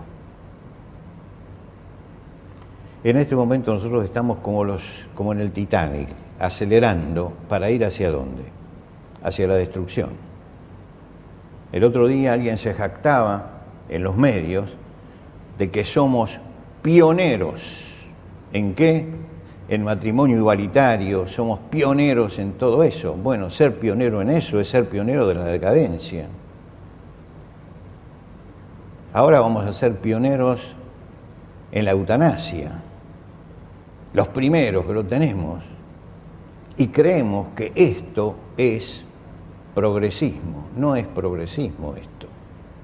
En 3.04 3.16
este 3.16 3.34
momento 3.34 3.74
nosotros 3.74 4.04
estamos 4.04 4.38
como, 4.38 4.64
los, 4.64 5.06
como 5.14 5.32
en 5.32 5.40
el 5.40 5.50
Titanic, 5.50 6.08
acelerando 6.42 7.32
para 7.48 7.70
ir 7.70 7.84
hacia 7.84 8.10
dónde? 8.10 8.42
Hacia 9.22 9.46
la 9.46 9.54
destrucción. 9.54 10.10
El 11.72 11.84
otro 11.84 12.08
día 12.08 12.32
alguien 12.32 12.58
se 12.58 12.74
jactaba 12.74 13.62
en 13.88 14.02
los 14.02 14.16
medios 14.16 14.68
de 15.56 15.70
que 15.70 15.84
somos 15.84 16.38
pioneros. 16.82 17.86
¿En 18.52 18.74
qué? 18.74 19.06
En 19.68 19.84
matrimonio 19.84 20.36
igualitario, 20.36 21.28
somos 21.28 21.60
pioneros 21.70 22.38
en 22.38 22.54
todo 22.54 22.82
eso. 22.82 23.14
Bueno, 23.14 23.48
ser 23.48 23.78
pionero 23.78 24.20
en 24.20 24.30
eso 24.30 24.60
es 24.60 24.68
ser 24.68 24.88
pionero 24.88 25.26
de 25.28 25.34
la 25.34 25.44
decadencia. 25.44 26.26
Ahora 29.14 29.40
vamos 29.40 29.64
a 29.64 29.72
ser 29.72 29.94
pioneros 29.96 30.60
en 31.70 31.84
la 31.84 31.92
eutanasia. 31.92 32.72
Los 34.12 34.28
primeros 34.28 34.84
que 34.84 34.92
lo 34.92 35.04
tenemos 35.04 35.71
y 36.76 36.88
creemos 36.88 37.48
que 37.54 37.72
esto 37.74 38.34
es 38.56 39.04
progresismo. 39.74 40.66
No 40.76 40.96
es 40.96 41.06
progresismo 41.06 41.94
esto. 41.94 42.26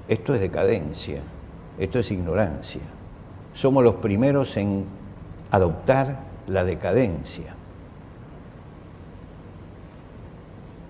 Esto 0.09 0.35
es 0.35 0.41
decadencia. 0.41 1.21
Esto 1.79 1.99
es 1.99 2.11
ignorancia. 2.11 2.83
Somos 3.55 3.85
los 3.85 3.97
primeros 3.97 4.57
en 4.57 4.85
adoptar 5.51 6.21
la 6.47 6.65
decadencia. 6.65 7.55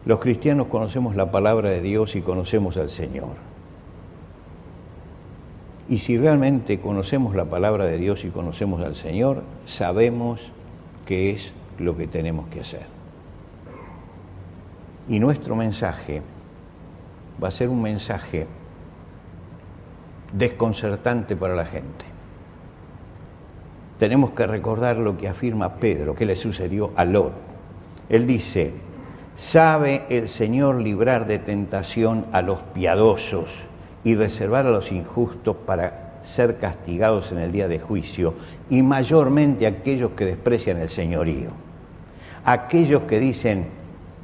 Los 0.04 0.20
cristianos 0.20 0.68
conocemos 0.68 1.16
la 1.16 1.30
palabra 1.30 1.68
de 1.68 1.82
Dios 1.82 2.16
y 2.16 2.22
conocemos 2.22 2.76
al 2.78 2.90
Señor. 2.90 3.48
Y 5.88 5.98
si 5.98 6.18
realmente 6.18 6.80
conocemos 6.80 7.34
la 7.34 7.46
palabra 7.46 7.84
de 7.86 7.96
Dios 7.96 8.24
y 8.24 8.30
conocemos 8.30 8.82
al 8.84 8.94
Señor, 8.94 9.42
sabemos 9.66 10.52
qué 11.06 11.30
es 11.30 11.52
lo 11.80 11.96
que 11.96 12.06
tenemos 12.06 12.48
que 12.48 12.60
hacer. 12.60 12.86
Y 15.08 15.18
nuestro 15.18 15.56
mensaje 15.56 16.22
va 17.42 17.48
a 17.48 17.52
ser 17.52 17.68
un 17.68 17.80
mensaje 17.80 18.46
desconcertante 20.32 21.36
para 21.36 21.54
la 21.54 21.64
gente. 21.64 22.04
Tenemos 23.98 24.30
que 24.32 24.46
recordar 24.46 24.96
lo 24.98 25.16
que 25.16 25.28
afirma 25.28 25.76
Pedro, 25.76 26.14
que 26.14 26.26
le 26.26 26.36
sucedió 26.36 26.92
a 26.94 27.04
Lot. 27.04 27.32
Él 28.08 28.26
dice, 28.26 28.72
sabe 29.36 30.04
el 30.10 30.28
Señor 30.28 30.80
librar 30.80 31.26
de 31.26 31.38
tentación 31.38 32.26
a 32.32 32.42
los 32.42 32.60
piadosos 32.74 33.50
y 34.04 34.14
reservar 34.14 34.66
a 34.66 34.70
los 34.70 34.92
injustos 34.92 35.56
para 35.66 36.20
ser 36.22 36.58
castigados 36.58 37.32
en 37.32 37.38
el 37.38 37.52
día 37.52 37.68
de 37.68 37.80
juicio, 37.80 38.34
y 38.68 38.82
mayormente 38.82 39.66
aquellos 39.66 40.10
que 40.10 40.26
desprecian 40.26 40.78
el 40.78 40.88
señorío 40.88 41.67
aquellos 42.44 43.02
que 43.02 43.18
dicen, 43.18 43.66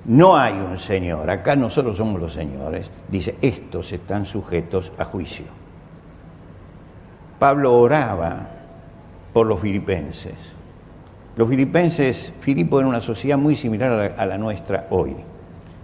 no 0.05 0.37
hay 0.37 0.55
un 0.55 0.79
Señor, 0.79 1.31
acá 1.31 1.57
nosotros 1.57 1.97
somos 1.97 2.21
los 2.21 2.33
señores, 2.33 2.91
dice, 3.09 3.37
estos 3.41 3.93
están 3.93 4.27
sujetos 4.27 4.93
a 4.99 5.05
juicio. 5.05 5.47
Pablo 7.39 7.75
oraba 7.75 8.49
por 9.33 9.47
los 9.47 9.61
filipenses. 9.61 10.35
Los 11.37 11.49
filipenses, 11.49 12.33
Filipo 12.41 12.79
era 12.79 12.89
una 12.89 13.01
sociedad 13.01 13.37
muy 13.37 13.57
similar 13.57 14.15
a 14.17 14.27
la, 14.27 14.39
nuestra 14.39 14.87
hoy. 14.91 15.17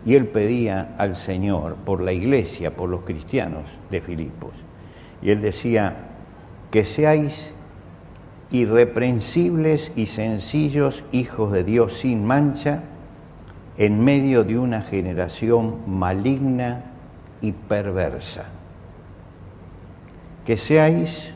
Y 0.07 0.14
él 0.14 0.26
pedía 0.28 0.95
al 0.97 1.16
Señor 1.16 1.74
por 1.74 2.01
la 2.01 2.12
iglesia, 2.12 2.74
por 2.74 2.89
los 2.89 3.03
cristianos 3.03 3.64
de 3.91 4.01
Filipos. 4.01 4.53
Y 5.20 5.31
él 5.31 5.43
decía, 5.43 6.11
que 6.70 6.85
seáis 6.85 7.53
irreprensibles 8.51 9.92
y 9.94 10.07
sencillos 10.07 11.05
hijos 11.12 11.53
de 11.53 11.64
Dios 11.64 11.98
sin 11.98 12.24
mancha 12.24 12.82
en 13.78 14.05
medio 14.05 14.44
de 14.44 14.59
una 14.59 14.82
generación 14.82 15.76
maligna 15.86 16.84
y 17.40 17.53
perversa. 17.53 18.46
Que 20.44 20.57
seáis 20.57 21.32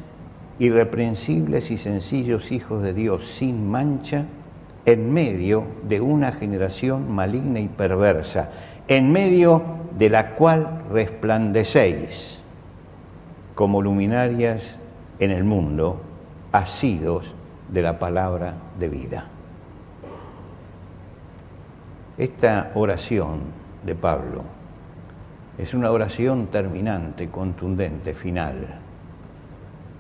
irreprensibles 0.59 1.71
y 1.71 1.79
sencillos 1.79 2.53
hijos 2.53 2.83
de 2.83 2.93
Dios 2.93 3.27
sin 3.27 3.71
mancha 3.71 4.27
en 4.87 5.13
medio 5.13 5.65
de 5.89 6.01
una 6.01 6.33
generación 6.33 7.11
maligna 7.11 7.61
y 7.61 7.69
perversa, 7.69 8.51
en 8.89 9.13
medio 9.13 9.63
de 9.99 10.11
la 10.11 10.35
cual 10.35 10.83
resplandecéis 10.91 12.41
como 13.55 13.81
luminarias 13.81 14.63
en 15.21 15.31
el 15.31 15.45
mundo 15.45 16.03
asidos 16.55 17.35
de 17.69 17.83
la 17.83 17.99
palabra 17.99 18.55
de 18.79 18.89
vida. 18.89 19.27
Esta 22.17 22.71
oración 22.77 23.41
de 23.85 23.97
Pablo 23.97 24.43
es 25.59 25.75
una 25.75 25.91
oración 25.91 26.47
terminante, 26.47 27.29
contundente, 27.29 28.15
final. 28.15 28.69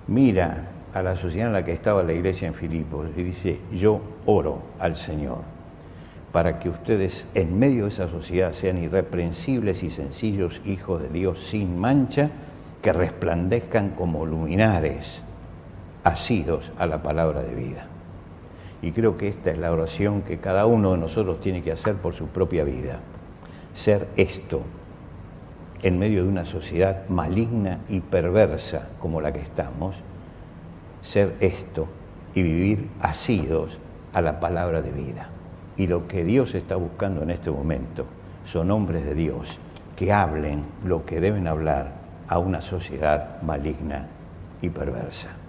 Mira 0.06 0.68
a 0.94 1.02
la 1.02 1.16
sociedad 1.16 1.48
en 1.48 1.54
la 1.54 1.64
que 1.64 1.72
estaba 1.72 2.04
la 2.04 2.12
iglesia 2.12 2.46
en 2.46 2.54
Filipos 2.54 3.08
y 3.16 3.24
dice, 3.24 3.58
yo 3.72 4.00
oro 4.24 4.62
al 4.78 4.94
Señor 4.94 5.38
para 6.30 6.60
que 6.60 6.68
ustedes 6.68 7.26
en 7.34 7.58
medio 7.58 7.84
de 7.84 7.88
esa 7.88 8.08
sociedad 8.08 8.52
sean 8.52 8.78
irreprensibles 8.78 9.82
y 9.82 9.90
sencillos 9.90 10.60
hijos 10.64 11.02
de 11.02 11.08
Dios 11.08 11.48
sin 11.48 11.80
mancha, 11.80 12.30
que 12.80 12.92
resplandezcan 12.92 13.90
como 13.90 14.24
luminares 14.24 15.23
asidos 16.04 16.70
a 16.78 16.86
la 16.86 17.02
palabra 17.02 17.42
de 17.42 17.54
vida. 17.54 17.86
Y 18.82 18.92
creo 18.92 19.16
que 19.16 19.28
esta 19.28 19.50
es 19.50 19.58
la 19.58 19.72
oración 19.72 20.22
que 20.22 20.38
cada 20.38 20.66
uno 20.66 20.92
de 20.92 20.98
nosotros 20.98 21.40
tiene 21.40 21.62
que 21.62 21.72
hacer 21.72 21.94
por 21.96 22.14
su 22.14 22.26
propia 22.26 22.64
vida. 22.64 23.00
Ser 23.74 24.08
esto 24.16 24.60
en 25.82 25.98
medio 25.98 26.22
de 26.22 26.28
una 26.28 26.44
sociedad 26.44 27.08
maligna 27.08 27.80
y 27.88 28.00
perversa 28.00 28.88
como 29.00 29.20
la 29.20 29.32
que 29.32 29.40
estamos, 29.40 29.96
ser 31.02 31.34
esto 31.40 31.88
y 32.34 32.42
vivir 32.42 32.88
asidos 33.00 33.78
a 34.12 34.20
la 34.20 34.38
palabra 34.38 34.82
de 34.82 34.92
vida. 34.92 35.30
Y 35.76 35.86
lo 35.86 36.06
que 36.06 36.24
Dios 36.24 36.54
está 36.54 36.76
buscando 36.76 37.22
en 37.22 37.30
este 37.30 37.50
momento 37.50 38.06
son 38.44 38.70
hombres 38.70 39.04
de 39.06 39.14
Dios 39.14 39.58
que 39.96 40.12
hablen 40.12 40.64
lo 40.84 41.06
que 41.06 41.20
deben 41.20 41.46
hablar 41.46 41.92
a 42.28 42.38
una 42.38 42.60
sociedad 42.60 43.40
maligna 43.42 44.08
y 44.60 44.68
perversa 44.68 45.43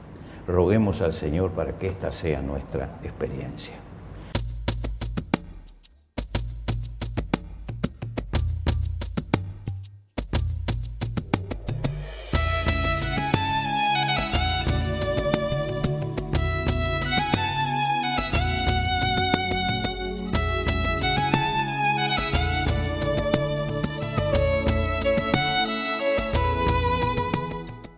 roguemos 0.48 1.02
al 1.02 1.14
Señor 1.14 1.52
para 1.52 1.78
que 1.78 1.88
esta 1.88 2.12
sea 2.12 2.41
nuestra 2.41 2.98
experiencia. 3.04 3.84